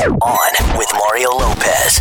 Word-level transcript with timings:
On 0.00 0.78
with 0.78 0.88
Mario 0.94 1.28
Lopez. 1.28 1.98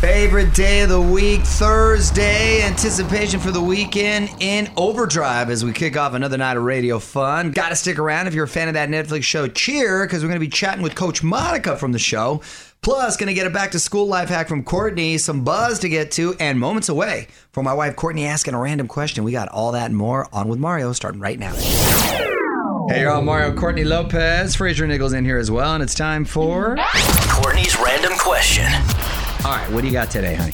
Favorite 0.00 0.54
day 0.54 0.80
of 0.80 0.88
the 0.88 1.00
week, 1.00 1.42
Thursday. 1.42 2.62
Anticipation 2.62 3.38
for 3.38 3.50
the 3.50 3.60
weekend 3.60 4.30
in 4.40 4.70
overdrive 4.78 5.50
as 5.50 5.62
we 5.62 5.70
kick 5.70 5.94
off 5.94 6.14
another 6.14 6.38
night 6.38 6.56
of 6.56 6.62
radio 6.62 6.98
fun. 6.98 7.50
Got 7.50 7.68
to 7.68 7.76
stick 7.76 7.98
around 7.98 8.28
if 8.28 8.34
you're 8.34 8.46
a 8.46 8.48
fan 8.48 8.68
of 8.68 8.74
that 8.74 8.88
Netflix 8.88 9.24
show 9.24 9.46
Cheer, 9.46 10.06
because 10.06 10.22
we're 10.22 10.28
going 10.28 10.40
to 10.40 10.46
be 10.46 10.48
chatting 10.48 10.82
with 10.82 10.94
Coach 10.94 11.22
Monica 11.22 11.76
from 11.76 11.92
the 11.92 11.98
show. 11.98 12.40
Plus, 12.80 13.18
going 13.18 13.26
to 13.26 13.34
get 13.34 13.46
a 13.46 13.50
back 13.50 13.72
to 13.72 13.78
school 13.78 14.06
life 14.06 14.30
hack 14.30 14.48
from 14.48 14.64
Courtney, 14.64 15.18
some 15.18 15.44
buzz 15.44 15.80
to 15.80 15.90
get 15.90 16.12
to, 16.12 16.34
and 16.40 16.58
moments 16.58 16.88
away 16.88 17.28
from 17.52 17.66
my 17.66 17.74
wife 17.74 17.94
Courtney 17.94 18.24
asking 18.24 18.54
a 18.54 18.58
random 18.58 18.88
question. 18.88 19.22
We 19.22 19.32
got 19.32 19.48
all 19.48 19.72
that 19.72 19.86
and 19.86 19.96
more 19.96 20.28
on 20.32 20.48
with 20.48 20.58
Mario 20.58 20.94
starting 20.94 21.20
right 21.20 21.38
now. 21.38 21.52
Hey, 22.88 23.00
you're 23.00 23.10
on 23.12 23.24
Mario 23.24 23.54
Courtney 23.54 23.84
Lopez. 23.84 24.56
Fraser 24.56 24.86
Nichols 24.86 25.12
in 25.12 25.24
here 25.24 25.38
as 25.38 25.50
well, 25.50 25.74
and 25.74 25.82
it's 25.82 25.94
time 25.94 26.24
for. 26.24 26.76
Courtney's 27.30 27.78
random 27.78 28.12
question. 28.18 28.66
All 29.44 29.52
right, 29.52 29.66
what 29.70 29.80
do 29.80 29.86
you 29.86 29.92
got 29.92 30.10
today, 30.10 30.34
honey? 30.34 30.52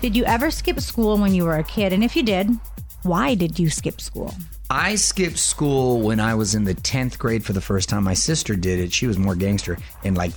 Did 0.00 0.14
you 0.16 0.24
ever 0.24 0.50
skip 0.50 0.80
school 0.80 1.16
when 1.18 1.34
you 1.34 1.44
were 1.44 1.56
a 1.56 1.64
kid? 1.64 1.92
And 1.92 2.04
if 2.04 2.14
you 2.16 2.22
did, 2.22 2.50
why 3.04 3.34
did 3.34 3.58
you 3.58 3.70
skip 3.70 4.00
school? 4.00 4.34
I 4.70 4.96
skipped 4.96 5.38
school 5.38 6.00
when 6.00 6.20
I 6.20 6.34
was 6.34 6.54
in 6.54 6.64
the 6.64 6.74
10th 6.74 7.18
grade 7.18 7.44
for 7.44 7.52
the 7.52 7.60
first 7.60 7.88
time. 7.88 8.04
My 8.04 8.14
sister 8.14 8.54
did 8.56 8.78
it. 8.80 8.92
She 8.92 9.06
was 9.06 9.18
more 9.18 9.34
gangster 9.34 9.78
in 10.04 10.14
like 10.14 10.32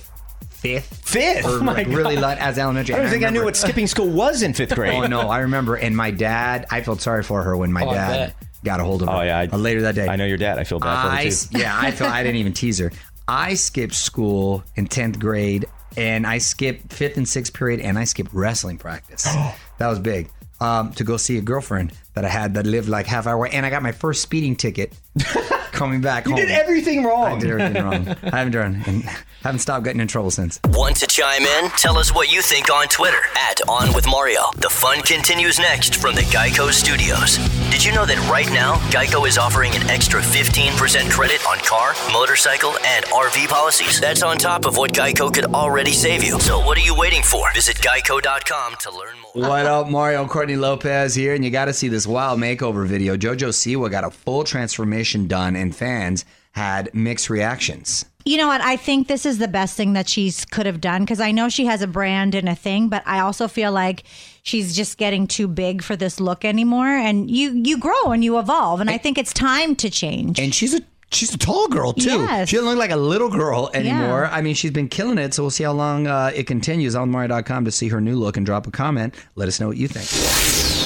fifth. 0.48 1.06
Fifth? 1.06 1.44
Or 1.46 1.58
Oh 1.58 1.62
my 1.62 1.72
like 1.74 1.86
really 1.88 2.14
God. 2.14 2.22
light 2.22 2.38
as 2.38 2.58
elementary. 2.58 2.94
I 2.94 2.98
don't 2.98 3.06
And 3.06 3.12
think 3.12 3.24
I 3.24 3.30
knew 3.30 3.44
what 3.44 3.56
skipping 3.56 3.86
school 3.86 4.08
was 4.08 4.42
in 4.42 4.54
fifth 4.54 4.72
oh, 4.74 4.76
grade. 4.76 4.94
Oh, 4.94 5.06
no. 5.06 5.28
I 5.28 5.40
remember. 5.40 5.74
And 5.76 5.96
my 5.96 6.10
dad, 6.10 6.66
I 6.70 6.82
felt 6.82 7.00
sorry 7.02 7.22
for 7.22 7.42
her 7.42 7.56
when 7.56 7.72
my 7.72 7.84
Oh, 7.84 7.90
I 7.90 7.94
dad 7.94 8.34
bet. 8.40 8.45
Got 8.66 8.80
a 8.80 8.84
hold 8.84 9.00
of 9.02 9.08
her 9.08 9.14
Oh, 9.14 9.22
yeah, 9.22 9.38
I- 9.38 9.46
uh, 9.46 9.56
later 9.56 9.80
that 9.82 9.94
day. 9.94 10.06
I 10.06 10.16
know 10.16 10.26
your 10.26 10.36
dad. 10.36 10.58
I 10.58 10.64
feel 10.64 10.78
bad 10.80 11.02
for 11.02 11.08
I, 11.08 11.22
him 11.24 11.30
too. 11.32 11.58
yeah, 11.58 11.78
I 11.80 11.90
felt 11.90 12.10
I 12.12 12.22
didn't 12.22 12.36
even 12.36 12.52
tease 12.62 12.78
her. 12.78 12.92
I 13.26 13.54
skipped 13.54 13.94
school 13.94 14.62
in 14.76 14.86
10th 14.86 15.18
grade 15.18 15.64
and 15.96 16.26
I 16.26 16.38
skipped 16.38 16.92
fifth 16.92 17.16
and 17.16 17.26
sixth 17.26 17.54
period 17.54 17.80
and 17.80 17.98
I 17.98 18.04
skipped 18.04 18.32
wrestling 18.34 18.76
practice. 18.78 19.24
that 19.78 19.88
was 19.88 19.98
big. 19.98 20.28
Um, 20.58 20.92
to 20.94 21.04
go 21.04 21.18
see 21.18 21.36
a 21.36 21.42
girlfriend 21.42 21.92
that 22.14 22.24
I 22.24 22.28
had 22.28 22.54
that 22.54 22.66
lived 22.66 22.88
like 22.88 23.04
half 23.06 23.26
hour 23.26 23.34
away, 23.34 23.50
and 23.52 23.66
I 23.66 23.68
got 23.70 23.82
my 23.82 23.92
first 23.92 24.22
speeding 24.22 24.56
ticket 24.56 24.98
coming 25.72 26.00
back 26.00 26.24
You 26.24 26.30
home. 26.32 26.40
did 26.40 26.50
everything 26.50 27.04
wrong. 27.04 27.24
I 27.24 27.28
wrong. 27.32 27.38
did 27.40 27.50
everything 27.50 27.84
wrong. 27.84 28.08
I 28.22 28.38
haven't 28.38 28.52
done 28.54 28.82
and 28.86 29.02
haven't 29.42 29.58
stopped 29.58 29.84
getting 29.84 30.00
in 30.00 30.08
trouble 30.08 30.30
since. 30.30 30.58
Want 30.68 30.96
to 30.96 31.06
chime 31.08 31.42
in? 31.42 31.68
Tell 31.72 31.98
us 31.98 32.14
what 32.14 32.32
you 32.32 32.40
think 32.40 32.72
on 32.72 32.88
Twitter 32.88 33.20
at 33.36 33.60
On 33.68 33.92
With 33.94 34.06
Mario. 34.08 34.40
The 34.56 34.70
fun 34.70 35.02
continues 35.02 35.58
next 35.58 35.96
from 35.96 36.14
the 36.14 36.22
Geico 36.22 36.70
Studios. 36.72 37.36
Did 37.70 37.84
you 37.84 37.92
know 37.92 38.06
that 38.06 38.18
right 38.30 38.46
now, 38.52 38.76
Geico 38.90 39.26
is 39.26 39.38
offering 39.38 39.74
an 39.74 39.90
extra 39.90 40.20
15% 40.20 41.10
credit 41.10 41.44
on 41.46 41.58
car, 41.58 41.94
motorcycle, 42.12 42.74
and 42.86 43.04
RV 43.06 43.48
policies? 43.48 44.00
That's 44.00 44.22
on 44.22 44.38
top 44.38 44.66
of 44.66 44.76
what 44.76 44.92
Geico 44.92 45.34
could 45.34 45.46
already 45.46 45.92
save 45.92 46.22
you. 46.22 46.38
So 46.40 46.58
what 46.60 46.78
are 46.78 46.82
you 46.82 46.94
waiting 46.96 47.22
for? 47.22 47.52
Visit 47.54 47.76
geico.com 47.78 48.76
to 48.80 48.90
learn 48.90 49.16
more. 49.20 49.48
What 49.50 49.66
up, 49.66 49.90
Mario 49.90 50.26
Courtney 50.26 50.56
Lopez 50.56 51.14
here, 51.14 51.34
and 51.34 51.44
you 51.44 51.50
got 51.50 51.64
to 51.66 51.72
see 51.72 51.88
this 51.88 52.06
wild 52.06 52.38
makeover 52.38 52.86
video. 52.86 53.16
JoJo 53.16 53.48
Siwa 53.48 53.90
got 53.90 54.04
a 54.04 54.10
full 54.10 54.44
transformation 54.44 55.26
done, 55.26 55.56
and 55.56 55.74
fans 55.74 56.24
had 56.56 56.92
mixed 56.94 57.28
reactions. 57.30 58.06
You 58.24 58.38
know 58.38 58.48
what? 58.48 58.60
I 58.60 58.76
think 58.76 59.06
this 59.06 59.24
is 59.24 59.38
the 59.38 59.46
best 59.46 59.76
thing 59.76 59.92
that 59.92 60.08
she's 60.08 60.44
could 60.44 60.66
have 60.66 60.80
done 60.80 61.02
because 61.02 61.20
I 61.20 61.30
know 61.30 61.48
she 61.48 61.66
has 61.66 61.80
a 61.80 61.86
brand 61.86 62.34
and 62.34 62.48
a 62.48 62.56
thing, 62.56 62.88
but 62.88 63.04
I 63.06 63.20
also 63.20 63.46
feel 63.46 63.70
like 63.70 64.02
she's 64.42 64.74
just 64.74 64.98
getting 64.98 65.28
too 65.28 65.46
big 65.46 65.80
for 65.80 65.94
this 65.94 66.18
look 66.18 66.44
anymore. 66.44 66.88
And 66.88 67.30
you 67.30 67.52
you 67.52 67.78
grow 67.78 68.10
and 68.10 68.24
you 68.24 68.38
evolve, 68.38 68.80
and 68.80 68.90
I 68.90 68.98
think 68.98 69.16
it's 69.16 69.32
time 69.32 69.76
to 69.76 69.90
change. 69.90 70.40
And 70.40 70.52
she's 70.52 70.74
a 70.74 70.80
she's 71.12 71.32
a 71.32 71.38
tall 71.38 71.68
girl 71.68 71.92
too. 71.92 72.18
Yes. 72.18 72.48
She 72.48 72.56
doesn't 72.56 72.68
look 72.68 72.78
like 72.78 72.90
a 72.90 72.96
little 72.96 73.30
girl 73.30 73.70
anymore. 73.72 74.22
Yeah. 74.22 74.30
I 74.32 74.42
mean, 74.42 74.56
she's 74.56 74.72
been 74.72 74.88
killing 74.88 75.18
it. 75.18 75.34
So 75.34 75.44
we'll 75.44 75.50
see 75.50 75.64
how 75.64 75.72
long 75.72 76.08
uh, 76.08 76.32
it 76.34 76.48
continues. 76.48 76.96
On 76.96 77.08
Mario.com 77.10 77.64
to 77.66 77.70
see 77.70 77.88
her 77.90 78.00
new 78.00 78.16
look 78.16 78.36
and 78.36 78.44
drop 78.44 78.66
a 78.66 78.72
comment. 78.72 79.14
Let 79.36 79.46
us 79.46 79.60
know 79.60 79.68
what 79.68 79.76
you 79.76 79.86
think. 79.86 80.85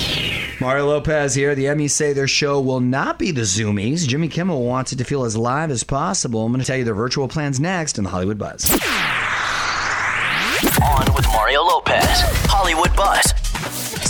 Mario 0.60 0.88
Lopez 0.88 1.34
here. 1.34 1.54
The 1.54 1.64
Emmys 1.64 1.92
say 1.92 2.12
their 2.12 2.28
show 2.28 2.60
will 2.60 2.80
not 2.80 3.18
be 3.18 3.30
the 3.30 3.42
Zoomies. 3.42 4.06
Jimmy 4.06 4.28
Kimmel 4.28 4.62
wants 4.62 4.92
it 4.92 4.96
to 4.96 5.04
feel 5.04 5.24
as 5.24 5.34
live 5.34 5.70
as 5.70 5.84
possible. 5.84 6.44
I'm 6.44 6.52
going 6.52 6.60
to 6.60 6.66
tell 6.66 6.76
you 6.76 6.84
their 6.84 6.94
virtual 6.94 7.28
plans 7.28 7.58
next 7.58 7.96
in 7.96 8.04
the 8.04 8.10
Hollywood 8.10 8.36
Buzz. 8.36 8.70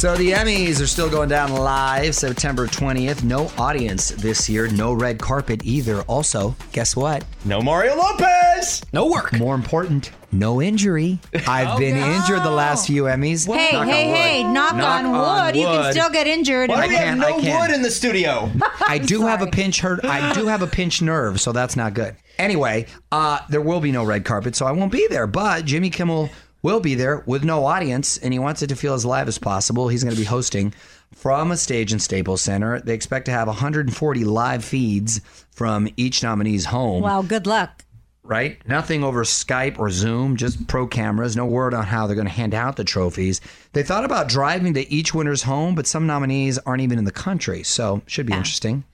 So 0.01 0.17
the 0.17 0.31
Emmys 0.31 0.81
are 0.81 0.87
still 0.87 1.11
going 1.11 1.29
down 1.29 1.53
live 1.53 2.15
September 2.15 2.67
20th. 2.67 3.23
No 3.23 3.53
audience 3.59 4.09
this 4.09 4.49
year, 4.49 4.67
no 4.69 4.95
red 4.95 5.19
carpet 5.19 5.61
either. 5.63 6.01
Also, 6.05 6.57
guess 6.73 6.97
what? 6.97 7.23
No 7.45 7.61
Mario 7.61 7.97
Lopez. 7.97 8.83
No 8.95 9.11
work. 9.11 9.35
More 9.35 9.55
important, 9.55 10.11
no 10.33 10.63
injury. 10.63 11.19
I've 11.47 11.79
been 11.79 11.99
injured 11.99 12.43
the 12.43 12.51
last 12.51 12.87
few 12.87 13.03
Emmys. 13.03 13.47
hey, 13.47 13.73
Knock 13.73 13.89
hey, 13.89 14.09
hey! 14.09 14.43
Knock, 14.43 14.75
Knock 14.75 15.05
on, 15.05 15.13
wood. 15.13 15.57
You 15.57 15.67
can 15.67 15.93
still 15.93 16.09
get 16.09 16.27
injured. 16.27 16.71
Why 16.71 16.77
I 16.77 16.87
do 16.87 16.93
we 16.93 16.97
have 16.97 17.19
no 17.19 17.39
I 17.39 17.61
wood 17.61 17.71
in 17.71 17.83
the 17.83 17.91
studio? 17.91 18.51
I 18.89 18.97
do 18.97 19.21
have 19.27 19.43
a 19.43 19.49
pinch 19.49 19.81
hurt. 19.81 20.03
I 20.03 20.33
do 20.33 20.47
have 20.47 20.63
a 20.63 20.67
pinched 20.67 21.03
nerve, 21.03 21.43
so 21.43 21.53
that's 21.53 21.77
not 21.77 21.93
good. 21.93 22.17
Anyway, 22.39 22.87
uh, 23.13 23.41
there 23.51 23.61
will 23.61 23.81
be 23.81 23.93
no 23.93 24.05
red 24.05 24.25
carpet, 24.25 24.57
so 24.57 24.65
I 24.65 24.73
won't 24.73 24.93
be 24.93 25.09
there. 25.09 25.27
But 25.27 25.67
Jimmy 25.67 25.91
Kimmel 25.91 26.31
will 26.63 26.81
be 26.81 26.95
there 26.95 27.23
with 27.27 27.45
no 27.45 27.65
audience, 27.67 28.19
and 28.19 28.33
he 28.33 28.39
wants 28.39 28.63
it 28.63 28.67
to 28.69 28.77
feel 28.77 28.95
as 28.95 29.05
live 29.05 29.29
as 29.29 29.39
possible. 29.39 29.89
He's 29.89 30.03
going 30.05 30.15
to 30.15 30.21
be 30.21 30.27
hosting 30.27 30.75
from 31.15 31.51
a 31.51 31.57
stage 31.57 31.93
in 31.93 31.99
Staples 31.99 32.43
Center. 32.43 32.81
They 32.81 32.95
expect 32.95 33.25
to 33.27 33.33
have 33.33 33.47
140 33.49 34.25
live 34.25 34.65
feeds 34.65 35.21
from 35.51 35.89
each 35.97 36.23
nominee's 36.23 36.67
home. 36.67 37.03
Wow, 37.03 37.23
good 37.23 37.47
luck. 37.47 37.85
right? 38.23 38.61
Nothing 38.69 39.03
over 39.03 39.25
Skype 39.25 39.79
or 39.79 39.91
Zoom, 39.91 40.37
just 40.37 40.69
pro 40.69 40.87
cameras. 40.87 41.35
No 41.37 41.47
word 41.47 41.75
on 41.75 41.85
how 41.85 42.07
they're 42.07 42.15
going 42.15 42.29
to 42.29 42.33
hand 42.33 42.55
out 42.55 42.77
the 42.77 42.85
trophies. 42.85 43.41
They 43.73 43.83
thought 43.83 44.05
about 44.05 44.29
driving 44.29 44.75
to 44.75 44.89
each 44.93 45.13
winner's 45.15 45.43
home, 45.43 45.75
but 45.75 45.87
some 45.87 46.07
nominees 46.07 46.59
aren't 46.59 46.83
even 46.83 46.99
in 46.99 47.05
the 47.05 47.11
country, 47.11 47.63
so 47.65 48.03
should 48.07 48.27
be 48.27 48.33
interesting. 48.35 48.85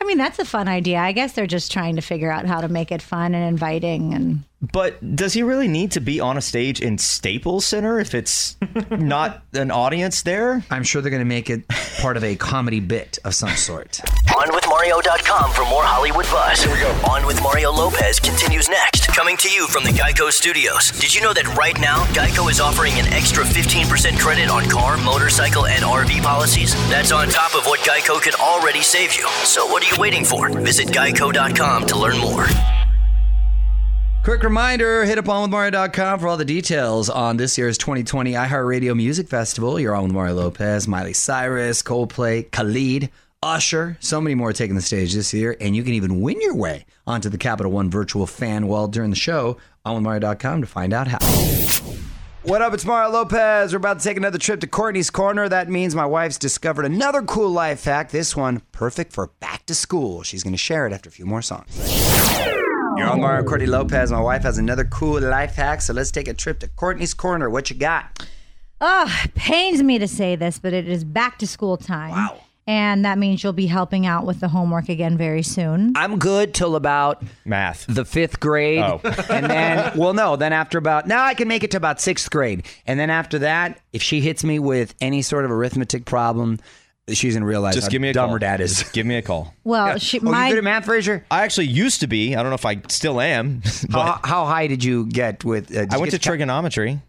I 0.00 0.04
mean, 0.06 0.18
that's 0.18 0.38
a 0.38 0.44
fun 0.44 0.66
idea. 0.66 0.98
I 0.98 1.12
guess 1.12 1.32
they're 1.34 1.46
just 1.46 1.70
trying 1.70 1.96
to 1.96 2.02
figure 2.02 2.30
out 2.32 2.46
how 2.46 2.60
to 2.60 2.68
make 2.68 2.90
it 2.90 3.02
fun 3.02 3.34
and 3.34 3.44
inviting 3.46 4.14
and 4.14 4.40
But 4.72 5.14
does 5.14 5.34
he 5.34 5.42
really 5.42 5.68
need 5.68 5.92
to 5.92 6.00
be 6.00 6.20
on 6.20 6.36
a 6.38 6.40
stage 6.40 6.80
in 6.80 6.96
Staples 6.98 7.66
Center 7.66 8.00
if 8.00 8.14
it's 8.14 8.56
not 8.90 9.42
an 9.52 9.70
audience 9.70 10.22
there? 10.22 10.64
I'm 10.70 10.84
sure 10.84 11.02
they're 11.02 11.10
going 11.10 11.20
to 11.20 11.26
make 11.26 11.50
it 11.50 11.68
part 12.00 12.16
of 12.16 12.24
a 12.24 12.34
comedy 12.36 12.80
bit 12.80 13.18
of 13.24 13.34
some 13.34 13.50
sort. 13.50 14.00
OnWithMario.com 14.28 15.52
for 15.52 15.62
more 15.66 15.84
Hollywood 15.84 16.24
buzz. 16.26 16.62
Here 16.62 16.72
we 16.72 16.80
go. 16.80 16.90
On 17.10 17.26
with 17.26 17.40
Mario 17.42 17.70
Lopez 17.70 18.18
continues 18.18 18.68
next. 18.68 18.89
Coming 19.14 19.36
to 19.38 19.50
you 19.50 19.66
from 19.66 19.84
the 19.84 19.90
Geico 19.90 20.30
Studios. 20.32 20.92
Did 20.92 21.14
you 21.14 21.20
know 21.20 21.32
that 21.32 21.54
right 21.56 21.78
now, 21.80 22.04
Geico 22.14 22.50
is 22.50 22.60
offering 22.60 22.94
an 22.94 23.12
extra 23.12 23.44
15% 23.44 24.18
credit 24.18 24.48
on 24.48 24.64
car, 24.64 24.96
motorcycle, 24.96 25.66
and 25.66 25.82
RV 25.82 26.22
policies? 26.22 26.74
That's 26.88 27.12
on 27.12 27.28
top 27.28 27.54
of 27.54 27.66
what 27.66 27.80
Geico 27.80 28.22
could 28.22 28.36
already 28.36 28.82
save 28.82 29.14
you. 29.14 29.26
So 29.44 29.66
what 29.66 29.82
are 29.84 29.94
you 29.94 30.00
waiting 30.00 30.24
for? 30.24 30.48
Visit 30.60 30.88
Geico.com 30.88 31.86
to 31.86 31.98
learn 31.98 32.18
more. 32.18 32.46
Quick 34.22 34.42
reminder 34.42 35.04
hit 35.04 35.18
up 35.18 35.24
onwithmario.com 35.24 36.20
for 36.20 36.28
all 36.28 36.36
the 36.36 36.44
details 36.44 37.10
on 37.10 37.36
this 37.36 37.58
year's 37.58 37.78
2020 37.78 38.32
iHeartRadio 38.34 38.94
Music 38.96 39.28
Festival. 39.28 39.80
You're 39.80 39.96
on 39.96 40.04
with 40.04 40.12
Mario 40.12 40.34
Lopez, 40.34 40.86
Miley 40.86 41.14
Cyrus, 41.14 41.82
Coldplay, 41.82 42.50
Khalid, 42.50 43.10
Usher, 43.42 43.96
so 44.00 44.20
many 44.20 44.34
more 44.34 44.52
taking 44.52 44.76
the 44.76 44.82
stage 44.82 45.14
this 45.14 45.32
year. 45.32 45.56
And 45.60 45.74
you 45.74 45.82
can 45.82 45.94
even 45.94 46.20
win 46.20 46.40
your 46.42 46.54
way 46.54 46.84
onto 47.06 47.30
the 47.30 47.38
Capital 47.38 47.72
One 47.72 47.90
virtual 47.90 48.26
fan 48.26 48.66
wall 48.66 48.86
during 48.86 49.08
the 49.10 49.16
show. 49.16 49.56
OnWithMario.com 49.86 50.60
to 50.60 50.66
find 50.66 50.92
out 50.92 51.08
how. 51.08 51.18
What 52.42 52.60
up? 52.60 52.74
It's 52.74 52.84
Mario 52.84 53.10
Lopez. 53.10 53.72
We're 53.72 53.78
about 53.78 53.98
to 53.98 54.04
take 54.04 54.18
another 54.18 54.36
trip 54.38 54.60
to 54.60 54.66
Courtney's 54.66 55.10
Corner. 55.10 55.48
That 55.48 55.70
means 55.70 55.94
my 55.94 56.04
wife's 56.04 56.38
discovered 56.38 56.84
another 56.84 57.22
cool 57.22 57.48
life 57.50 57.84
hack. 57.84 58.10
This 58.10 58.36
one, 58.36 58.60
perfect 58.72 59.12
for 59.12 59.28
back 59.40 59.64
to 59.66 59.74
school. 59.74 60.22
She's 60.22 60.42
going 60.42 60.52
to 60.54 60.58
share 60.58 60.86
it 60.86 60.92
after 60.92 61.08
a 61.08 61.12
few 61.12 61.24
more 61.24 61.42
songs. 61.42 61.74
You're 62.96 63.08
on 63.08 63.20
Mario 63.20 63.46
Courtney 63.46 63.66
Lopez. 63.66 64.12
My 64.12 64.20
wife 64.20 64.42
has 64.42 64.58
another 64.58 64.84
cool 64.84 65.18
life 65.20 65.54
hack, 65.54 65.80
so 65.80 65.94
let's 65.94 66.10
take 66.10 66.28
a 66.28 66.34
trip 66.34 66.60
to 66.60 66.68
Courtney's 66.68 67.14
Corner. 67.14 67.48
What 67.48 67.70
you 67.70 67.76
got? 67.76 68.26
Oh, 68.82 69.14
pains 69.34 69.82
me 69.82 69.98
to 69.98 70.08
say 70.08 70.36
this, 70.36 70.58
but 70.58 70.74
it 70.74 70.88
is 70.88 71.04
back 71.04 71.38
to 71.38 71.46
school 71.46 71.78
time. 71.78 72.10
Wow. 72.10 72.38
And 72.66 73.04
that 73.04 73.18
means 73.18 73.42
you'll 73.42 73.52
be 73.52 73.66
helping 73.66 74.06
out 74.06 74.26
with 74.26 74.38
the 74.40 74.48
homework 74.48 74.88
again 74.88 75.16
very 75.16 75.42
soon. 75.42 75.92
I'm 75.96 76.18
good 76.18 76.54
till 76.54 76.76
about 76.76 77.22
Math. 77.44 77.84
the 77.88 78.04
fifth 78.04 78.38
grade. 78.38 78.78
Oh. 78.80 79.00
and 79.30 79.46
then, 79.50 79.98
well, 79.98 80.14
no, 80.14 80.36
then 80.36 80.52
after 80.52 80.78
about, 80.78 81.08
now 81.08 81.24
I 81.24 81.34
can 81.34 81.48
make 81.48 81.64
it 81.64 81.72
to 81.72 81.76
about 81.78 82.00
sixth 82.00 82.30
grade. 82.30 82.64
And 82.86 83.00
then 83.00 83.10
after 83.10 83.40
that, 83.40 83.80
if 83.92 84.02
she 84.02 84.20
hits 84.20 84.44
me 84.44 84.58
with 84.58 84.94
any 85.00 85.22
sort 85.22 85.44
of 85.44 85.50
arithmetic 85.50 86.04
problem, 86.04 86.58
she's 87.08 87.34
going 87.34 87.40
to 87.42 87.46
realize 87.46 87.74
Just 87.74 87.90
give 87.90 88.00
me 88.00 88.10
a 88.10 88.12
dumb 88.12 88.26
call. 88.26 88.34
her 88.34 88.38
dad 88.38 88.60
is. 88.60 88.78
Just 88.78 88.92
give 88.92 89.04
me 89.06 89.16
a 89.16 89.22
call. 89.22 89.52
Well, 89.64 89.98
she, 89.98 90.20
Oh, 90.20 90.24
my 90.24 90.48
you 90.48 90.52
good 90.54 90.58
at 90.58 90.64
math, 90.64 90.84
Fraser? 90.84 91.24
I 91.30 91.42
actually 91.42 91.66
used 91.66 92.00
to 92.00 92.06
be. 92.06 92.36
I 92.36 92.42
don't 92.42 92.50
know 92.50 92.54
if 92.56 92.66
I 92.66 92.82
still 92.88 93.20
am. 93.20 93.62
But 93.90 94.00
How, 94.04 94.20
how 94.22 94.44
high 94.46 94.68
did 94.68 94.84
you 94.84 95.06
get 95.06 95.44
with? 95.44 95.70
Uh, 95.74 95.86
did 95.86 95.94
I 95.94 95.98
went 95.98 96.10
to 96.12 96.18
get 96.18 96.22
cal- 96.22 96.32
trigonometry. 96.32 97.00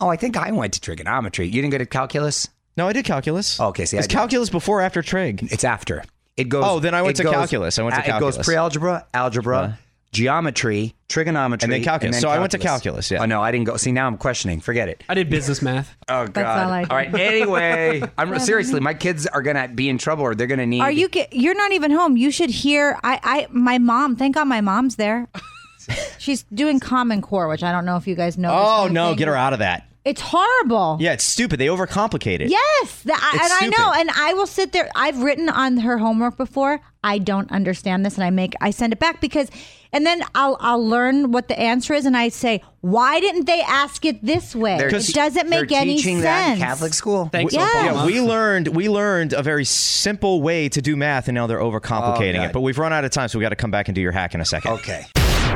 Oh, 0.00 0.08
I 0.08 0.16
think 0.16 0.36
I 0.36 0.52
went 0.52 0.74
to 0.74 0.80
trigonometry. 0.80 1.46
You 1.46 1.60
didn't 1.60 1.70
go 1.72 1.78
to 1.78 1.86
calculus? 1.86 2.46
No, 2.78 2.88
I 2.88 2.92
did 2.94 3.04
calculus. 3.04 3.58
Okay, 3.60 3.84
see, 3.84 3.96
I 3.96 4.00
is 4.00 4.06
did. 4.06 4.14
calculus 4.14 4.48
before 4.50 4.78
or 4.78 4.82
after 4.82 5.02
trig? 5.02 5.48
It's 5.52 5.64
after. 5.64 6.04
It 6.36 6.48
goes. 6.48 6.62
Oh, 6.66 6.78
then 6.78 6.94
I 6.94 7.02
went 7.02 7.18
it 7.18 7.24
to 7.24 7.28
calculus. 7.30 7.78
I 7.78 7.82
went 7.82 7.96
to 7.96 8.00
uh, 8.00 8.04
It 8.04 8.20
goes 8.20 8.36
calculus. 8.36 8.46
pre-algebra, 8.46 9.06
algebra, 9.12 9.78
geometry, 10.12 10.94
trigonometry, 11.08 11.66
And 11.66 11.72
then 11.72 11.82
calculus. 11.82 12.20
So 12.20 12.28
I 12.28 12.38
went 12.38 12.52
to 12.52 12.58
calculus, 12.58 13.10
yeah. 13.10 13.22
Oh 13.22 13.26
no, 13.26 13.42
I 13.42 13.50
didn't 13.50 13.66
go. 13.66 13.76
See, 13.76 13.90
now 13.92 14.06
I'm 14.06 14.16
questioning. 14.16 14.60
Forget 14.60 14.88
it. 14.88 15.02
I 15.08 15.14
did 15.14 15.28
business 15.30 15.60
math. 15.60 15.96
Oh 16.08 16.26
god. 16.26 16.46
all 16.66 16.70
I 16.72 16.82
did. 16.82 16.90
all 16.90 16.96
right. 16.96 17.14
Anyway, 17.14 18.02
I'm 18.18 18.38
seriously. 18.38 18.80
My 18.80 18.94
kids 18.94 19.26
are 19.26 19.42
gonna 19.42 19.68
be 19.68 19.88
in 19.88 19.98
trouble, 19.98 20.22
or 20.24 20.34
they're 20.34 20.46
gonna 20.46 20.64
need. 20.66 20.80
Are 20.80 20.90
you? 20.90 21.08
Get, 21.08 21.32
you're 21.34 21.54
not 21.56 21.72
even 21.72 21.90
home. 21.90 22.16
You 22.16 22.30
should 22.30 22.50
hear. 22.50 22.96
I. 23.02 23.20
I. 23.22 23.46
My 23.50 23.78
mom. 23.78 24.16
Thank 24.16 24.36
God, 24.36 24.44
my 24.46 24.60
mom's 24.60 24.96
there. 24.96 25.26
She's 26.18 26.44
doing 26.54 26.80
Common 26.80 27.22
Core, 27.22 27.48
which 27.48 27.62
I 27.62 27.72
don't 27.72 27.84
know 27.84 27.96
if 27.96 28.06
you 28.06 28.14
guys 28.14 28.38
know. 28.38 28.50
this 28.50 28.58
Oh 28.68 28.86
new 28.86 28.92
no, 28.94 29.08
thing. 29.08 29.16
get 29.16 29.28
her 29.28 29.36
out 29.36 29.52
of 29.52 29.58
that. 29.60 29.87
It's 30.08 30.22
horrible. 30.22 30.96
Yeah, 31.00 31.12
it's 31.12 31.22
stupid. 31.22 31.60
They 31.60 31.66
overcomplicate 31.66 32.40
it. 32.40 32.48
Yes, 32.48 33.02
the, 33.02 33.12
I, 33.12 33.30
and 33.32 33.40
It's 33.42 33.78
I 33.78 33.82
know, 33.82 33.92
and 33.94 34.10
I 34.10 34.32
will 34.32 34.46
sit 34.46 34.72
there. 34.72 34.88
I've 34.94 35.20
written 35.20 35.50
on 35.50 35.76
her 35.76 35.98
homework 35.98 36.38
before. 36.38 36.80
I 37.04 37.18
don't 37.18 37.52
understand 37.52 38.06
this, 38.06 38.14
and 38.14 38.24
I 38.24 38.30
make 38.30 38.54
I 38.62 38.70
send 38.70 38.94
it 38.94 38.98
back 38.98 39.20
because, 39.20 39.50
and 39.92 40.06
then 40.06 40.22
I'll 40.34 40.56
I'll 40.60 40.82
learn 40.82 41.30
what 41.30 41.48
the 41.48 41.60
answer 41.60 41.92
is, 41.92 42.06
and 42.06 42.16
I 42.16 42.30
say, 42.30 42.62
why 42.80 43.20
didn't 43.20 43.44
they 43.44 43.60
ask 43.60 44.06
it 44.06 44.24
this 44.24 44.56
way? 44.56 44.78
They're 44.78 44.88
it 44.88 45.08
doesn't 45.08 45.46
make 45.50 45.68
they're 45.68 45.82
any 45.82 45.96
teaching 45.96 46.22
sense. 46.22 46.24
That 46.24 46.52
in 46.54 46.58
Catholic 46.58 46.94
school. 46.94 47.28
Thanks, 47.30 47.52
Yeah. 47.52 47.68
Obama. 47.68 47.84
Yeah, 47.84 48.06
we 48.06 48.20
learned 48.22 48.68
we 48.68 48.88
learned 48.88 49.34
a 49.34 49.42
very 49.42 49.66
simple 49.66 50.40
way 50.40 50.70
to 50.70 50.80
do 50.80 50.96
math, 50.96 51.28
and 51.28 51.34
now 51.34 51.46
they're 51.46 51.58
overcomplicating 51.60 52.40
Oh, 52.40 52.44
it. 52.44 52.52
But 52.54 52.62
we've 52.62 52.78
run 52.78 52.94
out 52.94 53.04
of 53.04 53.10
time, 53.10 53.28
so 53.28 53.38
we 53.38 53.42
got 53.42 53.50
to 53.50 53.56
come 53.56 53.70
back 53.70 53.88
and 53.88 53.94
do 53.94 54.00
your 54.00 54.12
hack 54.12 54.34
in 54.34 54.40
a 54.40 54.46
second. 54.46 54.72
Okay. 54.72 55.04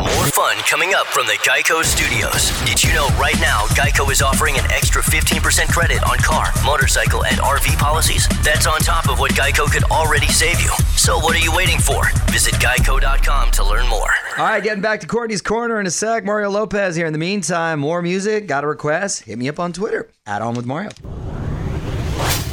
More 0.02 0.26
fun 0.26 0.56
coming 0.68 0.94
up 0.94 1.06
from 1.06 1.26
the 1.26 1.38
Geico 1.46 1.84
Studios. 1.84 2.50
Did 2.66 2.82
you 2.82 2.92
know 2.92 3.06
right 3.20 3.38
now 3.40 3.66
Geico 3.68 4.10
is 4.10 4.20
offering 4.20 4.58
an 4.58 4.68
extra 4.72 5.00
15% 5.00 5.68
credit 5.68 6.02
on 6.02 6.18
car, 6.18 6.48
motorcycle, 6.64 7.24
and 7.24 7.36
RV 7.36 7.78
policies? 7.78 8.26
That's 8.42 8.66
on 8.66 8.80
top 8.80 9.08
of 9.08 9.20
what 9.20 9.30
Geico 9.32 9.70
could 9.70 9.84
already 9.84 10.26
save 10.26 10.60
you. 10.60 10.70
So 10.96 11.18
what 11.18 11.36
are 11.36 11.38
you 11.38 11.54
waiting 11.54 11.78
for? 11.78 12.10
Visit 12.32 12.54
geico.com 12.54 13.52
to 13.52 13.64
learn 13.64 13.88
more. 13.88 14.10
All 14.38 14.44
right, 14.46 14.60
getting 14.60 14.82
back 14.82 14.98
to 15.02 15.06
Courtney's 15.06 15.40
corner 15.40 15.78
in 15.78 15.86
a 15.86 15.90
sec. 15.90 16.24
Mario 16.24 16.50
Lopez 16.50 16.96
here. 16.96 17.06
In 17.06 17.12
the 17.12 17.18
meantime, 17.20 17.78
more 17.78 18.02
music. 18.02 18.48
Got 18.48 18.64
a 18.64 18.66
request? 18.66 19.22
Hit 19.22 19.38
me 19.38 19.48
up 19.48 19.60
on 19.60 19.72
Twitter. 19.72 20.08
Add 20.26 20.42
on 20.42 20.54
with 20.54 20.66
Mario. 20.66 20.90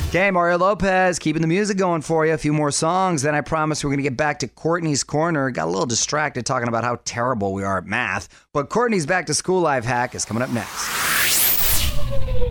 Okay, 0.09 0.31
Mario 0.31 0.57
Lopez, 0.57 1.19
keeping 1.19 1.44
the 1.44 1.47
music 1.47 1.77
going 1.77 2.01
for 2.01 2.25
you. 2.25 2.33
A 2.33 2.38
few 2.39 2.51
more 2.51 2.71
songs, 2.71 3.21
then 3.21 3.35
I 3.35 3.41
promise 3.41 3.83
we're 3.83 3.91
going 3.91 4.00
to 4.00 4.09
get 4.09 4.17
back 4.17 4.39
to 4.39 4.47
Courtney's 4.47 5.03
corner. 5.03 5.51
Got 5.51 5.67
a 5.67 5.69
little 5.69 5.85
distracted 5.85 6.47
talking 6.47 6.67
about 6.67 6.83
how 6.83 7.00
terrible 7.06 7.53
we 7.53 7.63
are 7.63 7.77
at 7.77 7.85
math, 7.85 8.27
but 8.51 8.69
Courtney's 8.69 9.06
back 9.06 9.27
to 9.27 9.35
school 9.35 9.61
life 9.61 9.85
hack 9.85 10.15
is 10.15 10.25
coming 10.25 10.41
up 10.41 10.50
next. 10.50 11.94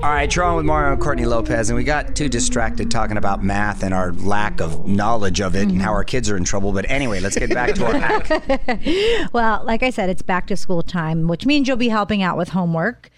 All 0.04 0.10
right, 0.10 0.32
you're 0.32 0.44
on 0.44 0.54
with 0.54 0.66
Mario 0.66 0.92
and 0.92 1.02
Courtney 1.02 1.24
Lopez, 1.26 1.68
and 1.68 1.76
we 1.76 1.82
got 1.82 2.14
too 2.14 2.28
distracted 2.28 2.92
talking 2.92 3.16
about 3.16 3.42
math 3.42 3.82
and 3.82 3.92
our 3.92 4.12
lack 4.12 4.60
of 4.60 4.86
knowledge 4.86 5.40
of 5.40 5.56
it 5.56 5.68
and 5.68 5.82
how 5.82 5.90
our 5.90 6.04
kids 6.04 6.30
are 6.30 6.36
in 6.36 6.44
trouble. 6.44 6.72
But 6.72 6.88
anyway, 6.88 7.18
let's 7.18 7.36
get 7.36 7.52
back 7.52 7.74
to 7.74 7.86
our 7.86 7.98
hack. 7.98 9.28
Well, 9.32 9.64
like 9.64 9.82
I 9.82 9.90
said, 9.90 10.10
it's 10.10 10.22
back 10.22 10.46
to 10.46 10.56
school 10.56 10.84
time, 10.84 11.26
which 11.26 11.44
means 11.44 11.66
you'll 11.66 11.76
be 11.76 11.88
helping 11.88 12.22
out 12.22 12.36
with 12.36 12.50
homework. 12.50 13.10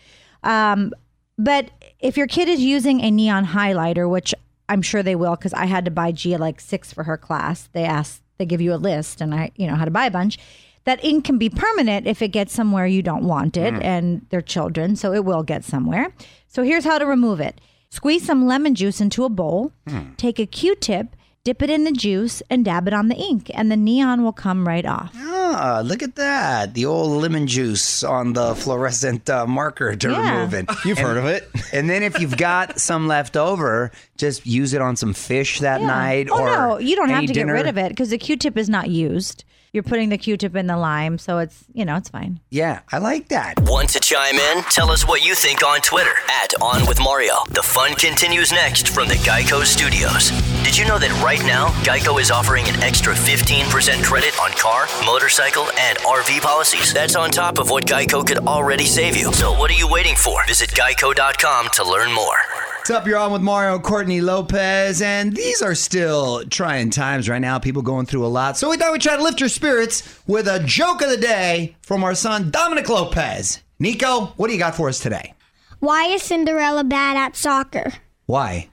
Um, 0.42 0.94
but 1.36 1.70
if 2.00 2.16
your 2.16 2.26
kid 2.26 2.48
is 2.48 2.60
using 2.60 3.00
a 3.00 3.10
neon 3.10 3.46
highlighter, 3.46 4.08
which 4.08 4.34
I'm 4.68 4.82
sure 4.82 5.02
they 5.02 5.16
will, 5.16 5.36
because 5.36 5.54
I 5.54 5.66
had 5.66 5.84
to 5.84 5.90
buy 5.90 6.12
Gia 6.12 6.38
like 6.38 6.60
six 6.60 6.92
for 6.92 7.04
her 7.04 7.16
class. 7.16 7.68
They 7.72 7.84
ask, 7.84 8.22
they 8.38 8.46
give 8.46 8.60
you 8.60 8.72
a 8.72 8.76
list, 8.76 9.20
and 9.20 9.34
I, 9.34 9.50
you 9.56 9.66
know, 9.66 9.74
how 9.74 9.84
to 9.84 9.90
buy 9.90 10.06
a 10.06 10.10
bunch. 10.10 10.38
That 10.84 11.04
ink 11.04 11.24
can 11.24 11.36
be 11.38 11.50
permanent 11.50 12.06
if 12.06 12.22
it 12.22 12.28
gets 12.28 12.54
somewhere 12.54 12.86
you 12.86 13.02
don't 13.02 13.24
want 13.24 13.56
it, 13.56 13.74
mm. 13.74 13.84
and 13.84 14.26
they're 14.30 14.40
children, 14.40 14.96
so 14.96 15.12
it 15.12 15.24
will 15.24 15.42
get 15.42 15.64
somewhere. 15.64 16.14
So 16.46 16.62
here's 16.62 16.84
how 16.84 16.98
to 16.98 17.04
remove 17.04 17.40
it: 17.40 17.60
squeeze 17.90 18.24
some 18.24 18.46
lemon 18.46 18.74
juice 18.74 19.00
into 19.00 19.24
a 19.24 19.28
bowl, 19.28 19.72
hmm. 19.86 20.14
take 20.16 20.38
a 20.38 20.46
Q-tip, 20.46 21.16
dip 21.44 21.62
it 21.62 21.70
in 21.70 21.84
the 21.84 21.92
juice, 21.92 22.42
and 22.48 22.64
dab 22.64 22.88
it 22.88 22.94
on 22.94 23.08
the 23.08 23.16
ink, 23.16 23.50
and 23.52 23.70
the 23.70 23.76
neon 23.76 24.22
will 24.22 24.32
come 24.32 24.66
right 24.66 24.86
off. 24.86 25.12
Ah, 25.52 25.80
look 25.84 26.02
at 26.02 26.14
that. 26.16 26.74
The 26.74 26.86
old 26.86 27.20
lemon 27.22 27.46
juice 27.46 28.02
on 28.04 28.32
the 28.34 28.54
fluorescent 28.54 29.28
uh, 29.28 29.46
marker 29.46 29.96
to 29.96 30.10
Yeah. 30.10 30.34
remove 30.36 30.54
it. 30.54 30.70
You've 30.84 30.98
heard 30.98 31.16
of 31.16 31.26
it. 31.26 31.48
And 31.72 31.88
then 31.88 32.02
if 32.02 32.18
you've 32.20 32.36
got 32.36 32.78
some 32.90 33.06
left 33.08 33.36
over, 33.36 33.90
just 34.16 34.44
use 34.46 34.72
it 34.74 34.80
on 34.80 34.96
some 34.96 35.14
fish 35.14 35.60
that 35.60 35.80
Yeah. 35.80 35.86
night 35.86 36.28
oh, 36.30 36.40
or 36.40 36.46
no, 36.46 36.78
you 36.78 36.96
don't 36.96 37.08
have 37.10 37.18
any 37.18 37.26
to 37.28 37.32
dinner. 37.32 37.54
get 37.54 37.60
rid 37.62 37.68
of 37.68 37.78
it 37.78 37.90
because 37.90 38.10
the 38.10 38.18
Q-tip 38.18 38.56
is 38.56 38.68
not 38.68 38.88
used. 38.90 39.44
You're 39.72 39.84
putting 39.84 40.08
the 40.08 40.18
Q-tip 40.18 40.56
in 40.56 40.66
the 40.66 40.76
lime, 40.76 41.16
so 41.16 41.38
it's 41.38 41.64
you 41.72 41.84
know 41.84 41.94
it's 41.94 42.08
fine. 42.08 42.40
Yeah, 42.50 42.80
I 42.90 42.98
like 42.98 43.28
that. 43.28 43.54
Want 43.60 43.88
to 43.90 44.00
chime 44.00 44.34
in? 44.34 44.64
Tell 44.64 44.90
us 44.90 45.06
what 45.06 45.24
you 45.24 45.36
think 45.36 45.64
on 45.64 45.80
Twitter 45.80 46.10
at 46.42 46.52
On 46.60 46.86
With 46.88 46.98
Mario. 47.00 47.34
The 47.50 47.62
fun 47.62 47.94
continues 47.94 48.50
next 48.50 48.88
from 48.88 49.06
the 49.06 49.14
Geico 49.14 49.64
Studios. 49.64 50.32
Did 50.62 50.76
you 50.76 50.84
know 50.86 50.98
that 50.98 51.10
right 51.24 51.40
now 51.46 51.68
Geico 51.82 52.20
is 52.20 52.30
offering 52.30 52.68
an 52.68 52.82
extra 52.82 53.14
15% 53.14 54.04
credit 54.04 54.38
on 54.40 54.50
car, 54.52 54.86
motorcycle, 55.04 55.64
and 55.78 55.98
RV 55.98 56.40
policies? 56.42 56.92
That's 56.94 57.16
on 57.16 57.30
top 57.30 57.58
of 57.58 57.70
what 57.70 57.86
Geico 57.86 58.26
could 58.26 58.38
already 58.38 58.84
save 58.84 59.16
you. 59.16 59.32
So 59.32 59.52
what 59.58 59.70
are 59.70 59.74
you 59.74 59.88
waiting 59.90 60.14
for? 60.14 60.46
Visit 60.46 60.70
geico.com 60.70 61.68
to 61.72 61.84
learn 61.84 62.12
more. 62.12 62.36
What's 62.76 62.90
up? 62.90 63.06
You're 63.06 63.18
on 63.18 63.32
with 63.32 63.42
Mario 63.42 63.78
Courtney 63.78 64.20
Lopez, 64.20 65.02
and 65.02 65.34
these 65.36 65.60
are 65.60 65.74
still 65.74 66.44
trying 66.46 66.90
times 66.90 67.28
right 67.28 67.40
now. 67.40 67.58
People 67.58 67.82
going 67.82 68.06
through 68.06 68.24
a 68.24 68.28
lot. 68.28 68.56
So 68.56 68.70
we 68.70 68.76
thought 68.76 68.92
we'd 68.92 69.00
try 69.02 69.16
to 69.16 69.22
lift 69.22 69.40
your 69.40 69.48
spirits 69.48 70.20
with 70.26 70.46
a 70.46 70.60
joke 70.60 71.02
of 71.02 71.08
the 71.10 71.16
day 71.16 71.76
from 71.82 72.04
our 72.04 72.14
son 72.14 72.50
Dominic 72.50 72.88
Lopez. 72.88 73.62
Nico, 73.78 74.26
what 74.36 74.46
do 74.46 74.52
you 74.52 74.58
got 74.58 74.76
for 74.76 74.88
us 74.88 75.00
today? 75.00 75.34
Why 75.80 76.04
is 76.04 76.22
Cinderella 76.22 76.84
bad 76.84 77.16
at 77.16 77.34
soccer? 77.36 77.94
Why? 78.26 78.69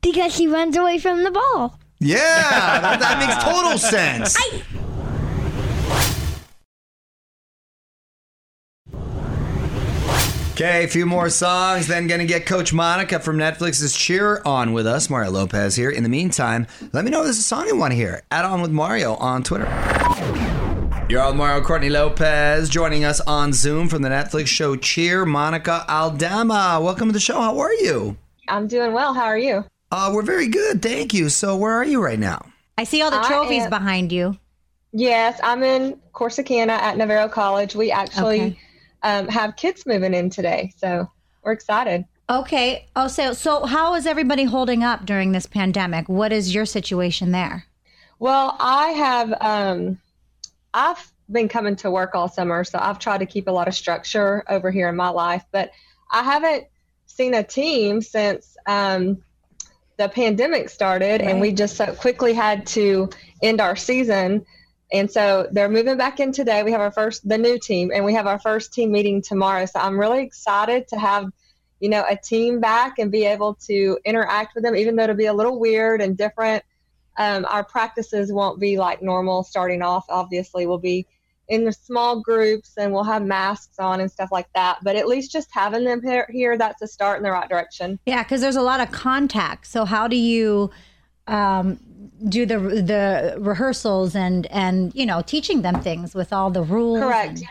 Because 0.00 0.34
she 0.34 0.46
runs 0.46 0.76
away 0.76 0.98
from 0.98 1.24
the 1.24 1.30
ball. 1.30 1.78
Yeah, 1.98 2.18
that, 2.80 2.98
that 3.00 3.18
makes 3.26 3.42
total 3.44 3.78
sense. 3.78 4.36
Okay, 10.52 10.84
a 10.84 10.88
few 10.88 11.06
more 11.06 11.30
songs, 11.30 11.86
then 11.86 12.06
gonna 12.06 12.26
get 12.26 12.44
Coach 12.44 12.72
Monica 12.74 13.18
from 13.18 13.38
Netflix's 13.38 13.96
Cheer 13.96 14.42
on 14.44 14.72
with 14.72 14.86
us. 14.86 15.08
Mario 15.08 15.30
Lopez 15.30 15.76
here. 15.76 15.90
In 15.90 16.02
the 16.02 16.08
meantime, 16.08 16.66
let 16.92 17.04
me 17.04 17.10
know 17.10 17.20
if 17.20 17.24
there's 17.24 17.38
a 17.38 17.42
song 17.42 17.66
you 17.66 17.76
want 17.76 17.92
to 17.92 17.96
hear. 17.96 18.22
Add 18.30 18.44
on 18.44 18.60
with 18.60 18.70
Mario 18.70 19.14
on 19.14 19.42
Twitter. 19.42 19.64
You're 21.08 21.22
on 21.22 21.36
Mario 21.36 21.64
Courtney 21.64 21.88
Lopez 21.88 22.68
joining 22.68 23.04
us 23.04 23.20
on 23.22 23.52
Zoom 23.52 23.88
from 23.88 24.02
the 24.02 24.08
Netflix 24.08 24.46
show 24.48 24.76
Cheer. 24.76 25.24
Monica 25.24 25.84
Aldama, 25.88 26.80
welcome 26.82 27.08
to 27.08 27.12
the 27.12 27.20
show. 27.20 27.40
How 27.40 27.58
are 27.58 27.72
you? 27.74 28.16
I'm 28.46 28.66
doing 28.66 28.92
well. 28.92 29.14
How 29.14 29.24
are 29.24 29.38
you? 29.38 29.64
Uh, 29.92 30.10
we're 30.10 30.22
very 30.22 30.48
good, 30.48 30.80
thank 30.80 31.12
you. 31.12 31.28
So, 31.28 31.54
where 31.54 31.74
are 31.74 31.84
you 31.84 32.02
right 32.02 32.18
now? 32.18 32.46
I 32.78 32.84
see 32.84 33.02
all 33.02 33.10
the 33.10 33.20
trophies 33.20 33.64
am- 33.64 33.70
behind 33.70 34.10
you. 34.10 34.38
Yes, 34.92 35.38
I'm 35.42 35.62
in 35.62 36.00
Corsicana 36.14 36.70
at 36.70 36.96
Navarro 36.96 37.28
College. 37.28 37.74
We 37.74 37.90
actually 37.92 38.40
Okay. 38.40 38.58
um, 39.02 39.28
have 39.28 39.54
kids 39.56 39.84
moving 39.84 40.14
in 40.14 40.30
today, 40.30 40.72
so 40.78 41.10
we're 41.44 41.52
excited. 41.52 42.06
Okay. 42.30 42.86
Oh, 42.96 43.06
so 43.08 43.34
so 43.34 43.66
how 43.66 43.94
is 43.94 44.06
everybody 44.06 44.44
holding 44.44 44.82
up 44.82 45.04
during 45.04 45.32
this 45.32 45.44
pandemic? 45.44 46.08
What 46.08 46.32
is 46.32 46.54
your 46.54 46.64
situation 46.64 47.32
there? 47.32 47.66
Well, 48.18 48.56
I 48.60 48.88
have 48.90 49.34
um, 49.42 49.98
I've 50.72 51.12
been 51.30 51.48
coming 51.48 51.76
to 51.76 51.90
work 51.90 52.14
all 52.14 52.28
summer, 52.28 52.64
so 52.64 52.78
I've 52.80 52.98
tried 52.98 53.18
to 53.18 53.26
keep 53.26 53.46
a 53.46 53.50
lot 53.50 53.68
of 53.68 53.74
structure 53.74 54.42
over 54.48 54.70
here 54.70 54.88
in 54.88 54.96
my 54.96 55.10
life, 55.10 55.44
but 55.52 55.70
I 56.10 56.22
haven't 56.22 56.64
seen 57.04 57.34
a 57.34 57.42
team 57.42 58.00
since 58.00 58.56
um, 58.66 59.22
the 59.98 60.08
pandemic 60.08 60.68
started, 60.68 61.20
and 61.20 61.40
we 61.40 61.52
just 61.52 61.76
so 61.76 61.94
quickly 61.94 62.32
had 62.32 62.66
to 62.68 63.10
end 63.42 63.60
our 63.60 63.76
season. 63.76 64.44
And 64.92 65.10
so 65.10 65.48
they're 65.50 65.68
moving 65.70 65.96
back 65.96 66.20
in 66.20 66.32
today. 66.32 66.62
We 66.62 66.72
have 66.72 66.80
our 66.80 66.92
first, 66.92 67.26
the 67.26 67.38
new 67.38 67.58
team, 67.58 67.90
and 67.94 68.04
we 68.04 68.14
have 68.14 68.26
our 68.26 68.38
first 68.38 68.72
team 68.72 68.92
meeting 68.92 69.22
tomorrow. 69.22 69.64
So 69.66 69.80
I'm 69.80 69.98
really 69.98 70.22
excited 70.22 70.88
to 70.88 70.98
have, 70.98 71.30
you 71.80 71.88
know, 71.88 72.04
a 72.08 72.16
team 72.16 72.60
back 72.60 72.98
and 72.98 73.10
be 73.10 73.24
able 73.24 73.54
to 73.66 73.98
interact 74.04 74.54
with 74.54 74.64
them, 74.64 74.76
even 74.76 74.96
though 74.96 75.04
it'll 75.04 75.16
be 75.16 75.26
a 75.26 75.32
little 75.32 75.58
weird 75.58 76.00
and 76.02 76.16
different. 76.16 76.62
Um, 77.18 77.46
our 77.48 77.64
practices 77.64 78.32
won't 78.32 78.60
be 78.60 78.78
like 78.78 79.02
normal 79.02 79.44
starting 79.44 79.82
off. 79.82 80.04
Obviously, 80.08 80.66
we'll 80.66 80.78
be 80.78 81.06
in 81.52 81.64
the 81.66 81.72
small 81.72 82.20
groups 82.22 82.72
and 82.78 82.92
we'll 82.94 83.04
have 83.04 83.22
masks 83.22 83.78
on 83.78 84.00
and 84.00 84.10
stuff 84.10 84.30
like 84.32 84.48
that. 84.54 84.78
But 84.82 84.96
at 84.96 85.06
least 85.06 85.30
just 85.30 85.48
having 85.52 85.84
them 85.84 86.00
here, 86.02 86.26
here 86.30 86.56
that's 86.56 86.80
a 86.80 86.86
start 86.86 87.18
in 87.18 87.22
the 87.22 87.30
right 87.30 87.46
direction. 87.48 87.98
Yeah, 88.06 88.22
because 88.22 88.40
there's 88.40 88.56
a 88.56 88.62
lot 88.62 88.80
of 88.80 88.90
contact. 88.90 89.66
So 89.66 89.84
how 89.84 90.08
do 90.08 90.16
you 90.16 90.70
um, 91.26 91.78
do 92.28 92.46
the 92.46 92.58
the 92.58 93.36
rehearsals 93.38 94.16
and 94.16 94.46
and 94.46 94.94
you 94.94 95.04
know 95.04 95.20
teaching 95.22 95.60
them 95.62 95.80
things 95.82 96.14
with 96.14 96.32
all 96.32 96.50
the 96.50 96.62
rules? 96.62 97.00
Correct. 97.00 97.28
and- 97.30 97.40
Yeah. 97.42 97.48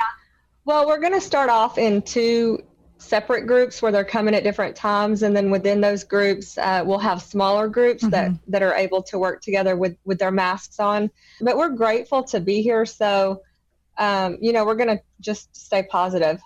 Well, 0.66 0.88
we're 0.88 1.00
going 1.00 1.14
to 1.14 1.22
start 1.22 1.50
off 1.50 1.78
in 1.80 2.02
two 2.04 2.60
separate 3.00 3.48
groups 3.48 3.82
where 3.82 3.92
they're 3.92 4.04
coming 4.06 4.36
at 4.36 4.44
different 4.44 4.76
times, 4.76 5.24
and 5.24 5.36
then 5.36 5.50
within 5.50 5.82
those 5.82 6.04
groups, 6.04 6.56
uh, 6.58 6.84
we'll 6.86 7.00
have 7.00 7.22
smaller 7.22 7.68
groups 7.68 8.04
that 8.10 8.32
that 8.48 8.62
are 8.64 8.74
able 8.74 9.02
to 9.04 9.20
work 9.20 9.42
together 9.42 9.76
with 9.76 9.96
with 10.06 10.18
their 10.20 10.32
masks 10.32 10.80
on. 10.80 11.10
But 11.40 11.56
we're 11.58 11.70
grateful 11.70 12.24
to 12.26 12.40
be 12.40 12.62
here, 12.64 12.86
so 12.86 13.42
um, 13.98 14.38
you 14.42 14.54
know 14.54 14.66
we're 14.66 14.76
going 14.76 14.98
to 14.98 15.02
just 15.20 15.56
stay 15.56 15.84
positive. 15.84 16.42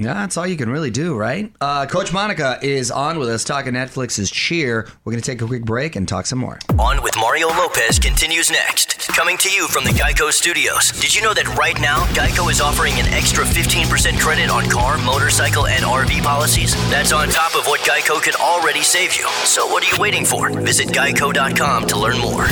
Yeah, 0.00 0.14
that's 0.14 0.38
all 0.38 0.46
you 0.46 0.56
can 0.56 0.70
really 0.70 0.90
do, 0.90 1.14
right? 1.14 1.52
Uh, 1.60 1.84
Coach 1.84 2.10
Monica 2.10 2.58
is 2.62 2.90
on 2.90 3.18
with 3.18 3.28
us 3.28 3.44
talking 3.44 3.74
Netflix's 3.74 4.30
Cheer. 4.30 4.88
We're 5.04 5.12
going 5.12 5.22
to 5.22 5.30
take 5.30 5.42
a 5.42 5.46
quick 5.46 5.62
break 5.62 5.94
and 5.94 6.08
talk 6.08 6.24
some 6.24 6.38
more. 6.38 6.58
On 6.78 7.02
with 7.02 7.14
Mario 7.18 7.48
Lopez 7.48 7.98
continues 7.98 8.50
next. 8.50 9.08
Coming 9.08 9.36
to 9.36 9.50
you 9.50 9.68
from 9.68 9.84
the 9.84 9.90
Geico 9.90 10.32
Studios. 10.32 10.92
Did 10.92 11.14
you 11.14 11.20
know 11.20 11.34
that 11.34 11.54
right 11.54 11.78
now, 11.78 12.06
Geico 12.14 12.50
is 12.50 12.62
offering 12.62 12.94
an 12.94 13.12
extra 13.12 13.44
15% 13.44 14.18
credit 14.18 14.48
on 14.48 14.70
car, 14.70 14.96
motorcycle, 14.96 15.66
and 15.66 15.84
RV 15.84 16.22
policies? 16.22 16.74
That's 16.90 17.12
on 17.12 17.28
top 17.28 17.54
of 17.54 17.66
what 17.66 17.80
Geico 17.80 18.22
could 18.22 18.36
already 18.36 18.82
save 18.82 19.12
you. 19.12 19.28
So 19.44 19.66
what 19.66 19.84
are 19.84 19.94
you 19.94 20.00
waiting 20.00 20.24
for? 20.24 20.48
Visit 20.48 20.88
geico.com 20.88 21.86
to 21.88 21.98
learn 21.98 22.18
more. 22.18 22.46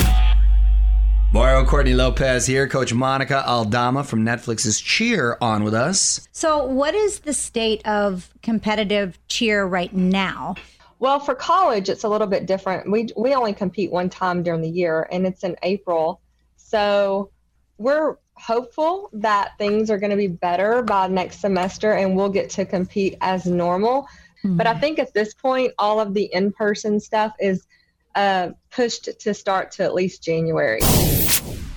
Mario 1.31 1.63
Courtney 1.63 1.93
Lopez 1.93 2.47
here, 2.47 2.67
Coach 2.67 2.91
Monica 2.91 3.47
Aldama 3.47 4.03
from 4.03 4.25
Netflix's 4.25 4.81
Cheer 4.81 5.37
on 5.39 5.63
with 5.63 5.75
us. 5.75 6.27
So, 6.31 6.65
what 6.65 6.95
is 6.95 7.19
the 7.19 7.35
state 7.35 7.85
of 7.87 8.33
competitive 8.41 9.19
cheer 9.27 9.67
right 9.67 9.93
now? 9.93 10.55
Well, 10.97 11.19
for 11.19 11.35
college, 11.35 11.87
it's 11.87 12.03
a 12.03 12.09
little 12.09 12.25
bit 12.25 12.47
different. 12.47 12.89
We 12.89 13.09
we 13.15 13.35
only 13.35 13.53
compete 13.53 13.91
one 13.91 14.09
time 14.09 14.41
during 14.41 14.61
the 14.61 14.69
year, 14.69 15.07
and 15.11 15.27
it's 15.27 15.43
in 15.43 15.55
April. 15.61 16.19
So 16.57 17.29
we're 17.77 18.17
hopeful 18.33 19.11
that 19.13 19.55
things 19.59 19.91
are 19.91 19.99
going 19.99 20.11
to 20.11 20.17
be 20.17 20.27
better 20.27 20.81
by 20.81 21.07
next 21.09 21.41
semester, 21.41 21.93
and 21.93 22.15
we'll 22.15 22.29
get 22.29 22.49
to 22.51 22.65
compete 22.65 23.17
as 23.21 23.45
normal. 23.45 24.07
Mm-hmm. 24.43 24.57
But 24.57 24.65
I 24.65 24.73
think 24.79 24.97
at 24.97 25.13
this 25.13 25.35
point, 25.35 25.73
all 25.77 25.99
of 25.99 26.15
the 26.15 26.23
in-person 26.33 26.99
stuff 26.99 27.33
is 27.39 27.67
uh, 28.15 28.49
pushed 28.71 29.09
to 29.19 29.33
start 29.33 29.71
to 29.71 29.83
at 29.83 29.93
least 29.93 30.23
January. 30.23 30.81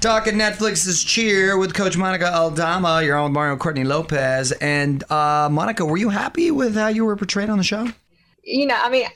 Talking 0.00 0.34
Netflix's 0.34 1.04
Cheer 1.04 1.56
with 1.56 1.74
Coach 1.74 1.96
Monica 1.96 2.34
Aldama. 2.34 3.02
You're 3.04 3.16
on 3.16 3.24
with 3.24 3.32
Mario 3.32 3.56
Courtney 3.56 3.84
Lopez. 3.84 4.50
And 4.52 5.04
uh, 5.10 5.48
Monica, 5.50 5.84
were 5.84 5.96
you 5.96 6.08
happy 6.08 6.50
with 6.50 6.74
how 6.74 6.88
you 6.88 7.04
were 7.04 7.14
portrayed 7.14 7.48
on 7.48 7.58
the 7.58 7.64
show? 7.64 7.86
You 8.42 8.66
know, 8.66 8.78
I 8.80 8.90
mean, 8.90 9.06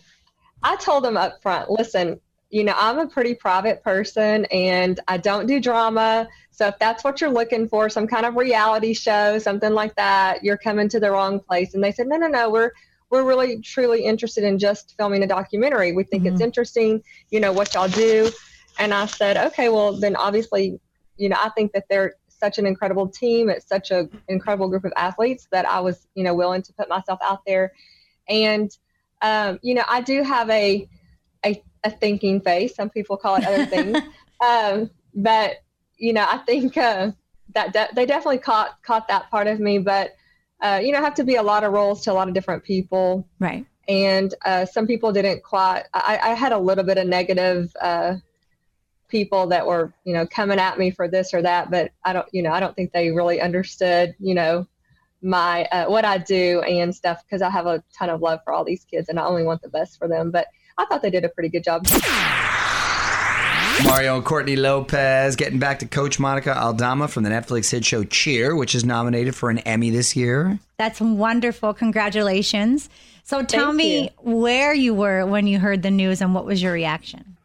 I 0.62 0.76
told 0.76 1.04
them 1.04 1.16
up 1.16 1.42
front, 1.42 1.70
listen, 1.70 2.20
you 2.50 2.62
know, 2.62 2.74
I'm 2.76 2.98
a 2.98 3.08
pretty 3.08 3.34
private 3.34 3.82
person 3.82 4.44
and 4.46 5.00
I 5.08 5.16
don't 5.16 5.46
do 5.46 5.60
drama. 5.60 6.28
So 6.52 6.68
if 6.68 6.78
that's 6.78 7.02
what 7.02 7.20
you're 7.20 7.30
looking 7.30 7.68
for, 7.68 7.88
some 7.88 8.06
kind 8.06 8.24
of 8.24 8.36
reality 8.36 8.94
show, 8.94 9.38
something 9.38 9.72
like 9.72 9.94
that, 9.96 10.44
you're 10.44 10.56
coming 10.56 10.88
to 10.90 11.00
the 11.00 11.10
wrong 11.10 11.40
place. 11.40 11.74
And 11.74 11.82
they 11.82 11.92
said, 11.92 12.06
no, 12.06 12.16
no, 12.16 12.28
no, 12.28 12.48
we're 12.48 12.70
we're 13.10 13.24
really 13.24 13.60
truly 13.60 14.04
interested 14.04 14.44
in 14.44 14.58
just 14.58 14.94
filming 14.96 15.22
a 15.22 15.26
documentary. 15.26 15.92
We 15.92 16.04
think 16.04 16.24
mm-hmm. 16.24 16.34
it's 16.34 16.42
interesting, 16.42 17.02
you 17.30 17.40
know, 17.40 17.52
what 17.52 17.74
y'all 17.74 17.88
do. 17.88 18.30
And 18.78 18.92
I 18.92 19.06
said, 19.06 19.36
okay, 19.36 19.68
well, 19.68 19.92
then 19.92 20.16
obviously, 20.16 20.78
you 21.16 21.28
know, 21.28 21.36
I 21.42 21.50
think 21.50 21.72
that 21.72 21.84
they're 21.88 22.14
such 22.28 22.58
an 22.58 22.66
incredible 22.66 23.08
team. 23.08 23.48
It's 23.48 23.66
such 23.66 23.90
an 23.90 24.10
incredible 24.28 24.68
group 24.68 24.84
of 24.84 24.92
athletes 24.96 25.48
that 25.52 25.66
I 25.66 25.80
was, 25.80 26.06
you 26.14 26.24
know, 26.24 26.34
willing 26.34 26.62
to 26.62 26.72
put 26.74 26.88
myself 26.88 27.18
out 27.22 27.40
there. 27.46 27.72
And, 28.28 28.70
um, 29.22 29.58
you 29.62 29.74
know, 29.74 29.84
I 29.88 30.00
do 30.00 30.22
have 30.22 30.50
a, 30.50 30.88
a, 31.44 31.62
a 31.84 31.90
thinking 31.90 32.40
face. 32.40 32.74
Some 32.74 32.90
people 32.90 33.16
call 33.16 33.36
it 33.36 33.46
other 33.46 33.66
things. 33.66 33.98
um, 34.44 34.90
but, 35.14 35.56
you 35.96 36.12
know, 36.12 36.26
I 36.28 36.38
think 36.38 36.76
uh, 36.76 37.12
that 37.54 37.72
de- 37.72 37.88
they 37.94 38.04
definitely 38.04 38.38
caught 38.38 38.82
caught 38.82 39.08
that 39.08 39.30
part 39.30 39.46
of 39.46 39.60
me. 39.60 39.78
But, 39.78 40.14
uh, 40.60 40.80
you 40.82 40.92
know, 40.92 41.00
have 41.00 41.14
to 41.14 41.24
be 41.24 41.36
a 41.36 41.42
lot 41.42 41.64
of 41.64 41.72
roles 41.72 42.02
to 42.02 42.12
a 42.12 42.14
lot 42.14 42.28
of 42.28 42.34
different 42.34 42.64
people. 42.64 43.28
Right. 43.38 43.66
And 43.88 44.34
uh, 44.44 44.66
some 44.66 44.86
people 44.86 45.12
didn't 45.12 45.42
quite, 45.42 45.84
I, 45.94 46.18
I, 46.20 46.28
had 46.30 46.50
a 46.50 46.58
little 46.58 46.82
bit 46.82 46.98
of 46.98 47.06
negative 47.06 47.70
uh, 47.80 48.16
people 49.08 49.46
that 49.46 49.66
were 49.66 49.92
you 50.04 50.12
know 50.12 50.26
coming 50.26 50.58
at 50.58 50.78
me 50.78 50.90
for 50.90 51.08
this 51.08 51.32
or 51.32 51.42
that 51.42 51.70
but 51.70 51.92
i 52.04 52.12
don't 52.12 52.26
you 52.32 52.42
know 52.42 52.50
i 52.50 52.60
don't 52.60 52.74
think 52.74 52.92
they 52.92 53.10
really 53.10 53.40
understood 53.40 54.14
you 54.18 54.34
know 54.34 54.66
my 55.22 55.64
uh, 55.66 55.86
what 55.86 56.04
i 56.04 56.18
do 56.18 56.60
and 56.62 56.94
stuff 56.94 57.22
because 57.24 57.42
i 57.42 57.50
have 57.50 57.66
a 57.66 57.82
ton 57.96 58.10
of 58.10 58.20
love 58.20 58.40
for 58.44 58.52
all 58.52 58.64
these 58.64 58.84
kids 58.84 59.08
and 59.08 59.18
i 59.18 59.24
only 59.24 59.42
want 59.42 59.62
the 59.62 59.68
best 59.68 59.98
for 59.98 60.08
them 60.08 60.30
but 60.30 60.48
i 60.78 60.84
thought 60.86 61.02
they 61.02 61.10
did 61.10 61.24
a 61.24 61.28
pretty 61.30 61.48
good 61.48 61.64
job 61.64 61.86
Mario 63.84 64.16
and 64.16 64.24
Courtney 64.24 64.56
Lopez 64.56 65.36
getting 65.36 65.58
back 65.58 65.80
to 65.80 65.86
Coach 65.86 66.18
Monica 66.18 66.58
Aldama 66.58 67.08
from 67.08 67.24
the 67.24 67.30
Netflix 67.30 67.70
hit 67.70 67.84
show 67.84 68.04
Cheer, 68.04 68.56
which 68.56 68.74
is 68.74 68.84
nominated 68.84 69.34
for 69.34 69.50
an 69.50 69.58
Emmy 69.60 69.90
this 69.90 70.16
year. 70.16 70.58
That's 70.78 71.00
wonderful. 71.00 71.74
Congratulations. 71.74 72.88
So 73.24 73.42
tell 73.42 73.66
Thank 73.66 73.76
me 73.76 74.02
you. 74.02 74.08
where 74.18 74.72
you 74.72 74.94
were 74.94 75.26
when 75.26 75.46
you 75.46 75.58
heard 75.58 75.82
the 75.82 75.90
news 75.90 76.22
and 76.22 76.34
what 76.34 76.46
was 76.46 76.62
your 76.62 76.72
reaction? 76.72 77.36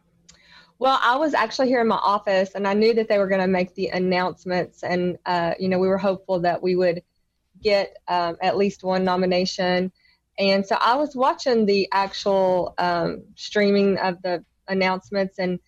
Well, 0.78 0.98
I 1.02 1.16
was 1.16 1.34
actually 1.34 1.68
here 1.68 1.80
in 1.80 1.88
my 1.88 2.00
office, 2.02 2.50
and 2.54 2.66
I 2.66 2.74
knew 2.74 2.92
that 2.94 3.08
they 3.08 3.18
were 3.18 3.28
going 3.28 3.40
to 3.40 3.46
make 3.46 3.74
the 3.74 3.88
announcements, 3.88 4.82
and 4.82 5.18
uh, 5.26 5.54
you 5.58 5.68
know, 5.68 5.78
we 5.78 5.86
were 5.86 5.98
hopeful 5.98 6.40
that 6.40 6.62
we 6.62 6.74
would 6.76 7.02
get 7.62 7.96
um, 8.08 8.36
at 8.40 8.56
least 8.56 8.82
one 8.82 9.04
nomination. 9.04 9.92
And 10.38 10.66
so 10.66 10.76
I 10.80 10.96
was 10.96 11.14
watching 11.14 11.66
the 11.66 11.88
actual 11.92 12.74
um, 12.78 13.22
streaming 13.36 13.98
of 13.98 14.20
the 14.22 14.44
announcements, 14.66 15.38
and 15.38 15.60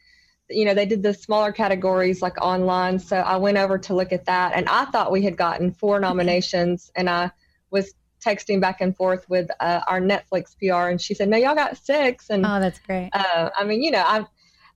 you 0.51 0.65
know, 0.65 0.75
they 0.75 0.87
did 0.87 1.03
the 1.03 1.15
smaller 1.15 1.53
categories 1.53 2.21
like 2.23 2.41
online. 2.41 2.99
So 2.99 3.17
I 3.17 3.37
went 3.37 3.59
over 3.59 3.79
to 3.79 3.95
look 3.95 4.13
at 4.13 4.27
that, 4.27 4.53
and 4.55 4.69
I 4.69 4.85
thought 4.87 5.13
we 5.13 5.23
had 5.23 5.37
gotten 5.37 5.73
four 5.73 6.01
nominations, 6.01 6.91
and 6.97 7.09
I 7.09 7.31
was 7.71 7.95
texting 8.25 8.61
back 8.61 8.81
and 8.81 8.97
forth 8.97 9.29
with 9.29 9.51
uh, 9.61 9.81
our 9.87 10.01
Netflix 10.01 10.57
PR, 10.59 10.89
and 10.91 11.01
she 11.01 11.15
said, 11.15 11.29
"No, 11.29 11.37
y'all 11.37 11.55
got 11.55 11.77
six. 11.77 12.31
And 12.31 12.45
oh, 12.45 12.61
that's 12.61 12.79
great. 12.79 13.11
Uh, 13.13 13.51
I 13.57 13.65
mean, 13.65 13.83
you 13.83 13.91
know, 13.91 14.05
I 14.05 14.27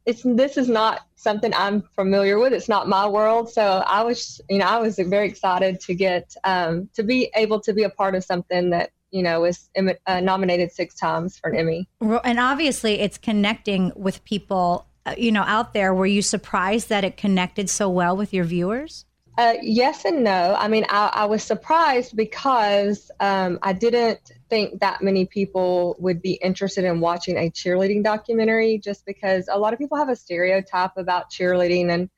it's 0.08 0.22
this 0.24 0.56
is 0.56 0.70
not 0.70 1.06
something 1.16 1.52
I'm 1.54 1.82
familiar 1.94 2.38
with. 2.38 2.54
It's 2.54 2.68
not 2.68 2.88
my 2.88 3.06
world. 3.06 3.50
So 3.50 3.82
I 3.86 4.02
was, 4.02 4.40
you 4.48 4.56
know, 4.56 4.64
I 4.64 4.78
was 4.78 4.98
very 4.98 5.28
excited 5.28 5.80
to 5.80 5.94
get 5.94 6.34
um, 6.44 6.88
to 6.94 7.02
be 7.02 7.30
able 7.36 7.60
to 7.60 7.74
be 7.74 7.82
a 7.82 7.90
part 7.90 8.14
of 8.14 8.24
something 8.24 8.70
that 8.70 8.90
you 9.10 9.22
know 9.22 9.42
was 9.42 9.68
uh, 10.06 10.20
nominated 10.20 10.72
six 10.72 10.94
times 10.94 11.38
for 11.38 11.50
an 11.50 11.58
Emmy. 11.58 11.88
And 12.00 12.40
obviously, 12.40 13.00
it's 13.00 13.18
connecting 13.18 13.92
with 13.94 14.24
people, 14.24 14.86
you 15.16 15.32
know, 15.32 15.42
out 15.42 15.72
there. 15.72 15.94
Were 15.94 16.06
you 16.06 16.22
surprised 16.22 16.88
that 16.88 17.04
it 17.04 17.16
connected 17.16 17.70
so 17.70 17.88
well 17.88 18.16
with 18.16 18.32
your 18.32 18.44
viewers? 18.44 19.04
Uh, 19.38 19.54
yes 19.62 20.04
and 20.04 20.24
no. 20.24 20.56
I 20.58 20.66
mean, 20.66 20.84
I, 20.88 21.10
I 21.14 21.24
was 21.26 21.44
surprised 21.44 22.16
because 22.16 23.08
um, 23.20 23.60
I 23.62 23.72
didn't 23.72 24.32
think 24.50 24.80
that 24.80 25.00
many 25.00 25.26
people 25.26 25.94
would 26.00 26.20
be 26.20 26.32
interested 26.32 26.84
in 26.84 26.98
watching 26.98 27.36
a 27.36 27.48
cheerleading 27.48 28.02
documentary 28.02 28.78
just 28.78 29.06
because 29.06 29.48
a 29.48 29.56
lot 29.56 29.72
of 29.72 29.78
people 29.78 29.96
have 29.96 30.08
a 30.08 30.16
stereotype 30.16 30.96
about 30.96 31.30
cheerleading 31.30 31.88
and 31.92 32.10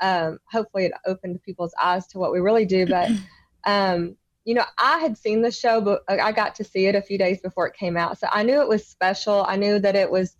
um, 0.00 0.38
hopefully 0.50 0.86
it 0.86 0.92
opened 1.04 1.42
people's 1.42 1.74
eyes 1.80 2.06
to 2.08 2.18
what 2.18 2.32
we 2.32 2.40
really 2.40 2.64
do. 2.64 2.86
But, 2.86 3.10
um, 3.66 4.16
you 4.46 4.54
know, 4.54 4.64
I 4.78 5.00
had 5.00 5.18
seen 5.18 5.42
the 5.42 5.50
show, 5.50 5.82
but 5.82 6.02
I 6.08 6.32
got 6.32 6.54
to 6.56 6.64
see 6.64 6.86
it 6.86 6.94
a 6.94 7.02
few 7.02 7.18
days 7.18 7.42
before 7.42 7.66
it 7.66 7.74
came 7.74 7.98
out. 7.98 8.18
So 8.18 8.26
I 8.32 8.42
knew 8.42 8.62
it 8.62 8.68
was 8.68 8.86
special. 8.86 9.44
I 9.46 9.56
knew 9.56 9.78
that 9.80 9.96
it 9.96 10.10
was 10.10 10.34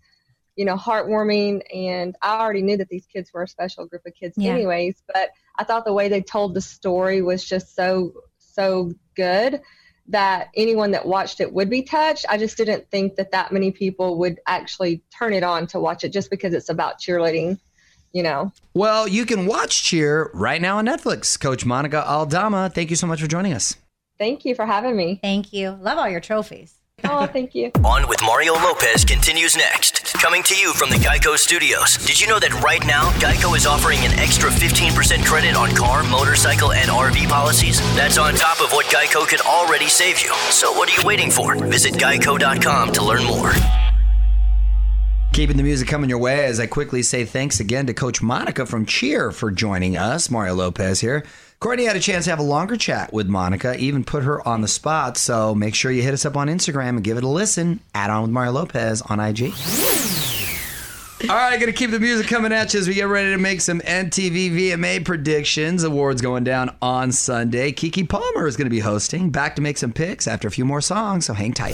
you 0.55 0.65
know, 0.65 0.75
heartwarming. 0.75 1.61
And 1.73 2.15
I 2.21 2.39
already 2.39 2.61
knew 2.61 2.77
that 2.77 2.89
these 2.89 3.05
kids 3.05 3.31
were 3.33 3.43
a 3.43 3.47
special 3.47 3.85
group 3.85 4.05
of 4.05 4.13
kids, 4.13 4.35
yeah. 4.37 4.51
anyways. 4.51 5.01
But 5.13 5.31
I 5.57 5.63
thought 5.63 5.85
the 5.85 5.93
way 5.93 6.09
they 6.09 6.21
told 6.21 6.53
the 6.53 6.61
story 6.61 7.21
was 7.21 7.43
just 7.43 7.75
so, 7.75 8.13
so 8.37 8.91
good 9.15 9.61
that 10.07 10.49
anyone 10.55 10.91
that 10.91 11.05
watched 11.07 11.41
it 11.41 11.51
would 11.51 11.69
be 11.69 11.81
touched. 11.81 12.25
I 12.29 12.37
just 12.37 12.57
didn't 12.57 12.89
think 12.91 13.15
that 13.15 13.31
that 13.31 13.51
many 13.51 13.71
people 13.71 14.19
would 14.19 14.39
actually 14.47 15.03
turn 15.17 15.33
it 15.33 15.43
on 15.43 15.67
to 15.67 15.79
watch 15.79 16.03
it 16.03 16.09
just 16.09 16.29
because 16.29 16.53
it's 16.53 16.69
about 16.69 16.99
cheerleading. 16.99 17.59
You 18.13 18.23
know. 18.23 18.53
Well, 18.73 19.09
you 19.09 19.25
can 19.25 19.45
watch 19.45 19.83
Cheer 19.83 20.29
right 20.33 20.61
now 20.61 20.77
on 20.77 20.85
Netflix. 20.85 21.37
Coach 21.37 21.65
Monica 21.65 22.09
Aldama, 22.09 22.71
thank 22.73 22.89
you 22.89 22.95
so 22.95 23.07
much 23.07 23.19
for 23.19 23.27
joining 23.27 23.51
us. 23.51 23.75
Thank 24.17 24.45
you 24.45 24.55
for 24.55 24.65
having 24.65 24.95
me. 24.95 25.19
Thank 25.21 25.51
you. 25.51 25.71
Love 25.81 25.97
all 25.97 26.07
your 26.07 26.21
trophies. 26.21 26.75
Oh, 27.03 27.25
thank 27.25 27.53
you. 27.53 27.71
On 27.83 28.07
with 28.07 28.21
Mario 28.23 28.53
Lopez 28.53 29.03
continues 29.03 29.57
next. 29.57 30.04
Coming 30.25 30.41
to 30.41 30.57
you 30.57 30.73
from 30.73 30.89
the 30.89 30.95
Geico 30.95 31.37
Studios. 31.37 31.97
Did 31.97 32.19
you 32.19 32.25
know 32.25 32.39
that 32.39 32.51
right 32.63 32.83
now, 32.87 33.11
Geico 33.19 33.55
is 33.55 33.67
offering 33.67 33.99
an 33.99 34.11
extra 34.17 34.49
15% 34.49 35.23
credit 35.23 35.55
on 35.55 35.69
car, 35.75 36.01
motorcycle, 36.01 36.71
and 36.71 36.89
RV 36.89 37.29
policies? 37.29 37.79
That's 37.95 38.17
on 38.17 38.33
top 38.33 38.59
of 38.59 38.71
what 38.71 38.87
Geico 38.87 39.27
could 39.27 39.41
already 39.41 39.87
save 39.87 40.19
you. 40.23 40.33
So 40.49 40.73
what 40.73 40.89
are 40.89 40.99
you 40.99 41.05
waiting 41.05 41.29
for? 41.29 41.53
Visit 41.53 41.93
geico.com 41.93 42.91
to 42.93 43.05
learn 43.05 43.23
more. 43.23 43.53
Keeping 45.31 45.57
the 45.57 45.63
music 45.63 45.87
coming 45.87 46.09
your 46.09 46.17
way 46.17 46.45
as 46.45 46.59
I 46.59 46.65
quickly 46.65 47.03
say 47.03 47.23
thanks 47.23 47.59
again 47.59 47.85
to 47.85 47.93
Coach 47.93 48.23
Monica 48.23 48.65
from 48.65 48.87
Cheer 48.87 49.29
for 49.29 49.51
joining 49.51 49.95
us. 49.95 50.31
Mario 50.31 50.55
Lopez 50.55 51.01
here. 51.01 51.23
Courtney 51.65 51.85
had 51.85 51.95
a 51.95 51.99
chance 51.99 52.25
to 52.25 52.29
have 52.29 52.37
a 52.37 52.43
longer 52.43 52.77
chat 52.77 53.11
with 53.11 53.25
Monica, 53.25 53.75
even 53.79 54.03
put 54.03 54.23
her 54.23 54.47
on 54.47 54.61
the 54.61 54.67
spot. 54.67 55.17
So 55.17 55.55
make 55.55 55.73
sure 55.73 55.91
you 55.91 56.03
hit 56.03 56.13
us 56.13 56.23
up 56.23 56.37
on 56.37 56.47
Instagram 56.47 56.89
and 56.89 57.03
give 57.03 57.17
it 57.17 57.23
a 57.23 57.27
listen. 57.27 57.79
Add 57.95 58.11
on 58.11 58.21
with 58.21 58.29
Mario 58.29 58.51
Lopez 58.51 59.01
on 59.01 59.19
IG. 59.19 59.51
All 61.27 61.35
right, 61.35 61.59
gonna 61.59 61.71
keep 61.71 61.89
the 61.89 61.99
music 61.99 62.27
coming 62.27 62.53
at 62.53 62.71
you 62.75 62.81
as 62.81 62.87
we 62.87 62.93
get 62.93 63.07
ready 63.07 63.31
to 63.31 63.39
make 63.39 63.61
some 63.61 63.79
MTV 63.79 64.51
VMA 64.51 65.03
predictions. 65.03 65.83
Awards 65.83 66.21
going 66.21 66.43
down 66.43 66.69
on 66.83 67.11
Sunday. 67.11 67.71
Keke 67.71 68.07
Palmer 68.07 68.45
is 68.45 68.55
gonna 68.57 68.69
be 68.69 68.81
hosting. 68.81 69.31
Back 69.31 69.55
to 69.55 69.63
make 69.63 69.79
some 69.79 69.91
picks 69.91 70.27
after 70.27 70.47
a 70.47 70.51
few 70.51 70.65
more 70.65 70.81
songs, 70.81 71.25
so 71.25 71.33
hang 71.33 71.51
tight. 71.51 71.73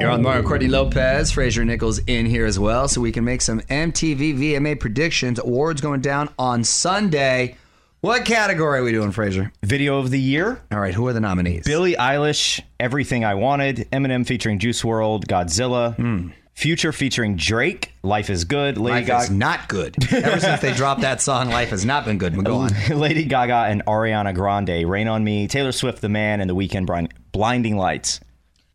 You're 0.00 0.10
on 0.10 0.22
Mario 0.22 0.44
Courtney 0.44 0.68
Lopez, 0.68 1.32
Fraser 1.32 1.64
Nichols 1.64 1.98
in 2.06 2.24
here 2.24 2.46
as 2.46 2.60
well, 2.60 2.86
so 2.86 3.00
we 3.00 3.10
can 3.10 3.24
make 3.24 3.42
some 3.42 3.62
MTV 3.62 4.38
VMA 4.38 4.78
predictions. 4.78 5.40
Awards 5.40 5.80
going 5.80 6.02
down 6.02 6.28
on 6.38 6.62
Sunday. 6.62 7.56
What 8.04 8.26
category 8.26 8.80
are 8.80 8.82
we 8.82 8.92
doing, 8.92 9.12
Fraser? 9.12 9.50
Video 9.62 9.98
of 9.98 10.10
the 10.10 10.20
year. 10.20 10.60
All 10.70 10.78
right, 10.78 10.92
who 10.92 11.06
are 11.06 11.14
the 11.14 11.22
nominees? 11.22 11.64
Billie 11.64 11.94
Eilish, 11.94 12.60
Everything 12.78 13.24
I 13.24 13.32
Wanted, 13.32 13.88
Eminem 13.90 14.26
featuring 14.26 14.58
Juice 14.58 14.82
WRLD, 14.82 15.24
Godzilla, 15.24 15.96
hmm. 15.96 16.28
Future 16.52 16.92
featuring 16.92 17.36
Drake, 17.36 17.94
Life 18.02 18.28
is 18.28 18.44
Good, 18.44 18.76
Lady 18.76 19.06
Life 19.06 19.22
is 19.22 19.28
Gaga, 19.28 19.38
not 19.38 19.68
good. 19.68 20.12
Ever 20.12 20.38
since 20.38 20.60
they 20.60 20.74
dropped 20.74 21.00
that 21.00 21.22
song, 21.22 21.48
life 21.48 21.70
has 21.70 21.86
not 21.86 22.04
been 22.04 22.18
good. 22.18 22.36
But 22.36 22.44
go 22.44 22.56
on. 22.56 22.72
Lady 22.90 23.24
Gaga 23.24 23.70
and 23.70 23.82
Ariana 23.86 24.34
Grande, 24.34 24.86
Rain 24.86 25.08
on 25.08 25.24
Me, 25.24 25.48
Taylor 25.48 25.72
Swift, 25.72 26.02
The 26.02 26.10
Man, 26.10 26.42
and 26.42 26.50
The 26.50 26.54
Weeknd, 26.54 26.84
Blind- 26.84 27.14
Blinding 27.32 27.78
Lights. 27.78 28.20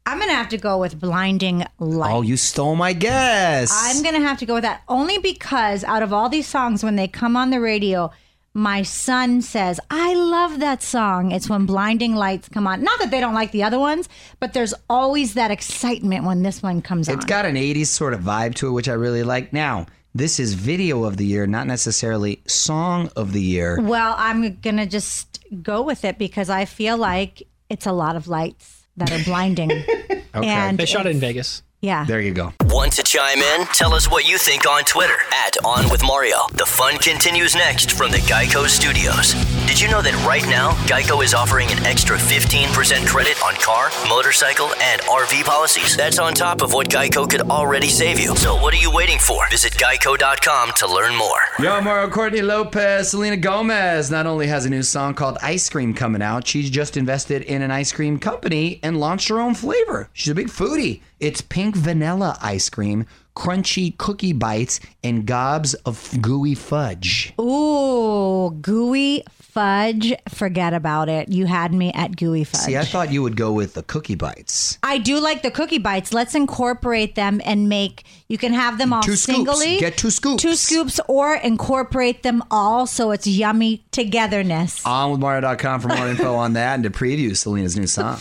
I'm 0.08 0.18
gonna 0.18 0.34
have 0.34 0.50
to 0.50 0.58
go 0.58 0.80
with 0.80 1.00
blinding 1.00 1.66
light. 1.78 2.12
Oh, 2.12 2.24
you 2.24 2.36
stole 2.36 2.76
my 2.76 2.94
guess. 2.94 3.70
I'm 3.72 4.02
gonna 4.02 4.22
have 4.22 4.40
to 4.40 4.48
go 4.48 4.56
with 4.56 4.64
that 4.64 4.82
only 4.88 5.20
because 5.20 5.84
out 5.84 6.02
of 6.02 6.12
all 6.12 6.30
these 6.30 6.48
songs, 6.48 6.84
when 6.84 6.96
they 6.96 7.08
come 7.08 7.38
on 7.38 7.52
the 7.52 7.62
radio, 7.62 8.10
my 8.54 8.82
son 8.82 9.42
says, 9.42 9.80
I 9.90 10.14
love 10.16 10.60
that 10.60 10.82
song. 10.82 11.32
It's 11.32 11.50
when 11.50 11.66
blinding 11.66 12.16
lights 12.16 12.50
come 12.50 12.68
on. 12.68 12.82
Not 12.84 13.00
that 13.00 13.12
they 13.12 13.20
don't 13.20 13.34
like 13.34 13.52
the 13.52 13.64
other 13.64 13.80
ones, 13.80 14.10
but 14.40 14.54
there's 14.54 14.74
always 14.90 15.36
that 15.36 15.52
excitement 15.52 16.26
when 16.26 16.44
this 16.44 16.62
one 16.64 16.82
comes 16.82 17.08
on. 17.10 17.16
It's 17.16 17.26
got 17.26 17.46
an 17.46 17.56
80s 17.56 17.88
sort 17.88 18.14
of 18.14 18.22
vibe 18.22 18.56
to 18.56 18.68
it, 18.68 18.72
which 18.72 18.90
I 18.90 18.94
really 18.94 19.24
like. 19.24 19.54
Now, 19.54 19.86
this 20.16 20.40
is 20.40 20.56
video 20.56 21.04
of 21.04 21.18
the 21.18 21.26
year, 21.26 21.46
not 21.46 21.68
necessarily 21.68 22.42
song 22.48 23.10
of 23.16 23.34
the 23.34 23.42
year. 23.42 23.80
well, 23.82 24.16
I'm 24.18 24.56
gonna 24.56 24.88
just 24.88 25.40
go 25.62 25.84
with 25.84 26.04
it 26.04 26.18
because 26.18 26.50
I 26.50 26.66
feel 26.66 26.98
like 26.98 27.44
it's 27.70 27.86
a 27.86 27.92
lot 27.92 28.16
of 28.16 28.28
lights 28.28 28.88
that 28.98 29.12
are 29.12 29.24
blinding. 29.24 29.72
And 30.32 30.78
They 30.78 30.86
shot 30.86 31.08
it 31.08 31.10
in 31.10 31.20
Vegas. 31.20 31.64
Yeah. 31.82 32.06
There 32.06 32.20
you 32.20 32.34
go. 32.34 32.54
Want 32.66 32.94
to 32.94 33.04
chime 33.04 33.40
in? 33.40 33.66
Tell 33.68 33.94
us 33.94 34.10
what 34.10 34.28
you 34.28 34.38
think 34.38 34.68
on 34.70 34.84
Twitter 34.84 35.18
at 35.34 35.56
On 35.64 35.90
With 35.90 36.04
Mario. 36.04 36.38
The 36.54 36.66
fun 36.66 36.98
continues 36.98 37.56
next 37.56 37.92
from 37.92 38.12
the 38.12 38.18
Geico 38.20 38.68
Studios. 38.68 39.34
Did 39.70 39.80
you 39.80 39.88
know 39.88 40.02
that 40.02 40.16
right 40.26 40.42
now, 40.50 40.72
Geico 40.88 41.24
is 41.24 41.36
offering 41.36 41.70
an 41.70 41.86
extra 41.86 42.18
15% 42.18 43.06
credit 43.06 43.40
on 43.46 43.54
car, 43.54 43.92
motorcycle, 44.10 44.72
and 44.82 45.00
RV 45.02 45.44
policies? 45.44 45.96
That's 45.96 46.18
on 46.18 46.34
top 46.34 46.64
of 46.64 46.74
what 46.74 46.90
Geico 46.90 47.30
could 47.30 47.42
already 47.42 47.88
save 47.88 48.20
you. 48.20 48.36
So 48.36 48.56
what 48.56 48.74
are 48.74 48.78
you 48.78 48.92
waiting 48.92 49.20
for? 49.20 49.48
Visit 49.52 49.74
geico.com 49.74 50.72
to 50.78 50.92
learn 50.92 51.16
more. 51.16 51.42
Yo, 51.60 51.82
Mario 51.82 52.10
Courtney 52.10 52.42
Lopez, 52.42 53.12
Selena 53.12 53.38
Gomez 53.38 54.10
not 54.10 54.26
only 54.26 54.48
has 54.48 54.66
a 54.66 54.72
new 54.72 54.82
song 54.82 55.14
called 55.14 55.38
Ice 55.44 55.70
Cream 55.70 55.94
coming 55.94 56.24
out, 56.24 56.48
she's 56.48 56.72
just 56.72 56.98
invested 56.98 57.44
in 57.44 57.62
an 57.62 57.70
ice 57.70 57.92
cream 57.92 58.18
company 58.18 58.80
and 58.82 59.00
launched 59.00 59.28
her 59.28 59.40
own 59.40 59.54
flavor. 59.54 60.10
She's 60.14 60.32
a 60.32 60.36
big 60.36 60.48
foodie. 60.48 61.02
It's 61.20 61.42
pink 61.42 61.76
vanilla 61.76 62.40
ice 62.42 62.72
cream, 62.72 63.06
crunchy 63.36 63.96
cookie 64.00 64.34
bites, 64.34 64.80
and 65.04 65.28
gobs 65.28 65.76
of 65.86 66.20
gooey 66.22 66.56
fudge. 66.56 67.34
Ooh, 67.40 68.58
gooey 68.62 69.26
fudge. 69.50 70.14
Forget 70.30 70.74
about 70.74 71.10
it. 71.10 71.30
You 71.30 71.46
had 71.46 71.74
me 71.74 71.92
at 71.94 72.16
gooey 72.16 72.44
fudge. 72.44 72.62
See, 72.62 72.78
I 72.78 72.84
thought 72.86 73.12
you 73.12 73.22
would 73.24 73.36
go 73.36 73.52
with 73.52 73.74
the 73.74 73.84
cookie 73.84 74.16
bites. 74.16 74.78
I 74.84 74.98
do 75.00 75.20
like 75.20 75.42
the 75.42 75.52
cookie 75.52 75.78
bites. 75.80 76.14
Let's 76.14 76.36
incorporate 76.36 77.16
them 77.16 77.42
and 77.44 77.68
make. 77.68 78.04
You 78.28 78.38
can 78.38 78.54
have 78.54 78.78
them 78.78 78.94
all 78.94 79.02
Two 79.02 79.16
scoops. 79.16 79.38
singly. 79.60 79.80
Get 79.80 79.98
two 79.98 80.12
scoops. 80.12 80.42
Two 80.42 80.56
scoops, 80.56 81.00
or 81.08 81.36
incorporate 81.36 82.24
them 82.24 82.44
all 82.52 82.86
so 82.88 83.12
it's 83.12 83.26
yummy 83.28 83.84
togetherness. 83.92 84.86
On 84.86 85.12
with 85.12 85.20
Mario.com 85.20 85.82
for 85.82 85.88
more 85.90 86.08
info 86.08 86.36
on 86.36 86.54
that 86.54 86.76
and 86.76 86.84
to 86.84 86.90
preview 86.90 87.36
Selena's 87.36 87.76
new 87.78 87.88
song. 87.88 88.20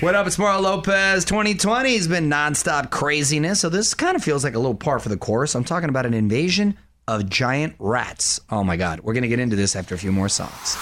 What 0.00 0.14
up? 0.14 0.26
It's 0.26 0.38
Mario 0.38 0.60
Lopez. 0.60 1.24
2020 1.24 1.96
has 1.96 2.06
been 2.06 2.28
nonstop 2.28 2.90
craziness, 2.90 3.60
so 3.60 3.70
this 3.70 3.94
kind 3.94 4.14
of 4.14 4.22
feels 4.22 4.44
like 4.44 4.54
a 4.54 4.58
little 4.58 4.74
par 4.74 4.98
for 4.98 5.08
the 5.08 5.16
course. 5.16 5.54
I'm 5.54 5.64
talking 5.64 5.88
about 5.88 6.04
an 6.04 6.12
invasion 6.12 6.76
of 7.08 7.28
giant 7.28 7.74
rats. 7.78 8.40
Oh 8.50 8.64
my 8.64 8.76
God. 8.76 9.00
We're 9.00 9.12
going 9.14 9.22
to 9.22 9.28
get 9.28 9.38
into 9.40 9.56
this 9.56 9.76
after 9.76 9.94
a 9.94 9.98
few 9.98 10.12
more 10.12 10.28
songs. 10.28 10.76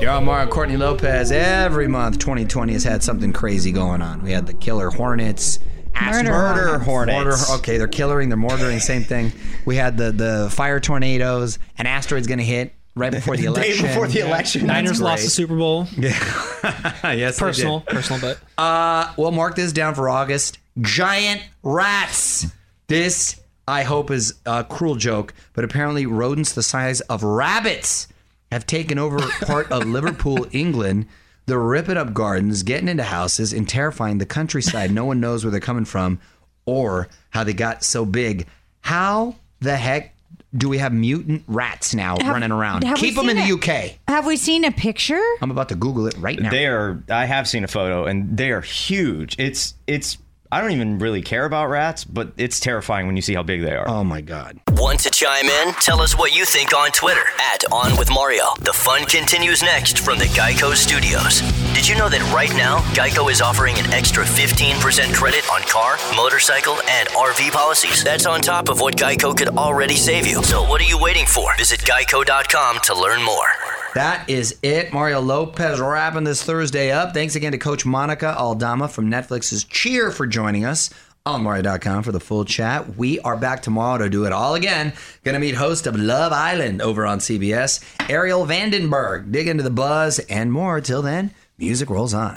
Yo, 0.00 0.10
I'm 0.12 0.24
Mario 0.24 0.50
Courtney 0.50 0.76
Lopez. 0.76 1.30
Every 1.30 1.86
month, 1.86 2.18
2020 2.18 2.72
has 2.72 2.84
had 2.84 3.02
something 3.02 3.32
crazy 3.32 3.70
going 3.70 4.02
on. 4.02 4.22
We 4.22 4.32
had 4.32 4.46
the 4.46 4.54
killer 4.54 4.90
hornets. 4.90 5.58
Murder 6.00 6.30
Murder 6.32 6.78
hornets. 6.78 7.48
Mortar, 7.48 7.60
okay, 7.60 7.76
they're 7.76 7.88
killering, 7.88 8.28
they're 8.28 8.38
mortaring, 8.38 8.78
same 8.80 9.02
thing. 9.02 9.32
We 9.66 9.76
had 9.76 9.96
the 9.98 10.12
the 10.12 10.48
fire 10.50 10.80
tornadoes. 10.80 11.58
An 11.76 11.86
asteroid's 11.86 12.28
going 12.28 12.38
to 12.38 12.44
hit 12.44 12.72
right 12.94 13.12
before 13.12 13.36
the 13.36 13.44
election. 13.46 13.62
Day 13.72 13.78
election. 13.80 13.86
before 13.88 14.06
the 14.08 14.20
election. 14.20 14.66
Niners 14.66 14.90
That's 14.92 15.00
lost 15.00 15.16
great. 15.18 15.24
the 15.26 15.30
Super 15.30 15.56
Bowl. 15.56 15.86
Yeah. 15.98 16.10
yes, 16.62 16.94
they 17.02 17.16
did. 17.16 17.36
Personal, 17.38 17.80
personal, 17.82 18.20
but 18.22 18.38
Uh, 18.56 19.12
well, 19.18 19.32
mark 19.32 19.56
this 19.56 19.72
down 19.72 19.94
for 19.94 20.08
August. 20.08 20.58
Giant 20.80 21.42
rats. 21.62 22.46
This, 22.86 23.39
I 23.70 23.84
hope, 23.84 24.10
is 24.10 24.34
a 24.44 24.64
cruel 24.64 24.96
joke, 24.96 25.32
but 25.52 25.64
apparently 25.64 26.04
rodents 26.04 26.52
the 26.52 26.62
size 26.62 27.00
of 27.02 27.22
rabbits 27.22 28.08
have 28.50 28.66
taken 28.66 28.98
over 28.98 29.18
part 29.42 29.70
of 29.70 29.86
Liverpool, 29.86 30.46
England. 30.50 31.06
They're 31.46 31.58
ripping 31.58 31.96
up 31.96 32.12
gardens, 32.12 32.62
getting 32.64 32.88
into 32.88 33.04
houses, 33.04 33.52
and 33.52 33.68
terrifying 33.68 34.18
the 34.18 34.26
countryside. 34.26 34.90
No 34.90 35.04
one 35.04 35.20
knows 35.20 35.44
where 35.44 35.50
they're 35.50 35.60
coming 35.60 35.84
from 35.84 36.20
or 36.66 37.08
how 37.30 37.44
they 37.44 37.52
got 37.52 37.84
so 37.84 38.04
big. 38.04 38.46
How 38.80 39.36
the 39.60 39.76
heck 39.76 40.14
do 40.56 40.68
we 40.68 40.78
have 40.78 40.92
mutant 40.92 41.44
rats 41.46 41.94
now 41.94 42.16
running 42.16 42.50
around? 42.50 42.82
Keep 42.96 43.14
them 43.14 43.28
in 43.28 43.36
seen 43.36 43.48
the? 43.48 43.54
UK. 43.54 43.98
Have 44.08 44.26
we 44.26 44.36
seen 44.36 44.64
a 44.64 44.72
picture? 44.72 45.22
I'm 45.40 45.50
about 45.50 45.68
to 45.68 45.76
Google 45.76 46.06
it 46.06 46.16
right 46.18 46.38
now. 46.38 46.50
They 46.50 46.66
are. 46.66 47.02
I 47.08 47.24
have 47.26 47.48
seen 47.48 47.62
a 47.64 47.68
photo, 47.68 48.04
and 48.06 48.36
they 48.36 48.50
are 48.50 48.60
huge. 48.60 49.38
It's 49.38 49.74
it's. 49.86 50.18
I 50.52 50.60
don't 50.60 50.72
even 50.72 50.98
really 50.98 51.22
care 51.22 51.44
about 51.44 51.68
rats, 51.68 52.04
but 52.04 52.32
it's 52.36 52.58
terrifying 52.58 53.06
when 53.06 53.14
you 53.14 53.22
see 53.22 53.34
how 53.34 53.42
big 53.44 53.62
they 53.62 53.76
are. 53.76 53.88
oh 53.88 54.02
my 54.02 54.20
God. 54.20 54.58
Want 54.72 54.98
to 55.00 55.10
chime 55.10 55.46
in? 55.46 55.74
Tell 55.74 56.00
us 56.00 56.16
what 56.18 56.34
you 56.34 56.44
think 56.44 56.74
on 56.76 56.90
Twitter 56.90 57.22
at 57.38 57.64
On 57.70 57.96
With 57.96 58.10
Mario. 58.10 58.44
The 58.60 58.72
fun 58.72 59.04
continues 59.04 59.62
next 59.62 59.98
from 60.00 60.18
the 60.18 60.24
Geico 60.26 60.74
Studios. 60.74 61.40
Did 61.74 61.86
you 61.86 61.94
know 61.96 62.08
that 62.08 62.22
right 62.34 62.50
now, 62.56 62.78
Geico 62.94 63.30
is 63.30 63.40
offering 63.40 63.78
an 63.78 63.92
extra 63.92 64.24
15% 64.24 65.14
credit 65.14 65.48
on 65.52 65.62
car, 65.62 65.98
motorcycle, 66.16 66.78
and 66.88 67.08
RV 67.10 67.52
policies? 67.52 68.02
That's 68.02 68.26
on 68.26 68.40
top 68.40 68.68
of 68.68 68.80
what 68.80 68.96
Geico 68.96 69.36
could 69.36 69.48
already 69.50 69.94
save 69.96 70.26
you. 70.26 70.42
So 70.42 70.62
what 70.64 70.80
are 70.80 70.84
you 70.84 70.98
waiting 70.98 71.26
for? 71.26 71.56
Visit 71.58 71.80
geico.com 71.80 72.78
to 72.84 72.94
learn 72.98 73.22
more. 73.22 73.79
That 73.94 74.28
is 74.30 74.56
it. 74.62 74.92
Mario 74.92 75.20
Lopez 75.20 75.80
wrapping 75.80 76.24
this 76.24 76.42
Thursday 76.42 76.92
up. 76.92 77.12
Thanks 77.12 77.34
again 77.34 77.52
to 77.52 77.58
Coach 77.58 77.84
Monica 77.84 78.38
Aldama 78.38 78.88
from 78.88 79.10
Netflix's 79.10 79.64
Cheer 79.64 80.12
for 80.12 80.26
joining 80.26 80.64
us 80.64 80.90
on 81.26 81.42
Mario.com 81.42 82.02
for 82.04 82.12
the 82.12 82.20
full 82.20 82.44
chat. 82.44 82.96
We 82.96 83.18
are 83.20 83.36
back 83.36 83.62
tomorrow 83.62 83.98
to 83.98 84.08
do 84.08 84.24
it 84.26 84.32
all 84.32 84.54
again. 84.54 84.92
Going 85.24 85.34
to 85.34 85.40
meet 85.40 85.56
host 85.56 85.86
of 85.86 85.96
Love 85.96 86.32
Island 86.32 86.80
over 86.80 87.04
on 87.04 87.18
CBS, 87.18 87.80
Arielle 88.08 88.46
Vandenberg. 88.46 89.32
Dig 89.32 89.48
into 89.48 89.64
the 89.64 89.70
buzz 89.70 90.20
and 90.20 90.52
more. 90.52 90.80
Till 90.80 91.02
then, 91.02 91.32
music 91.58 91.90
rolls 91.90 92.14
on. 92.14 92.34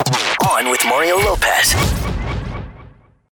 On 0.50 0.68
with 0.70 0.84
Mario 0.86 1.16
Lopez. 1.18 2.13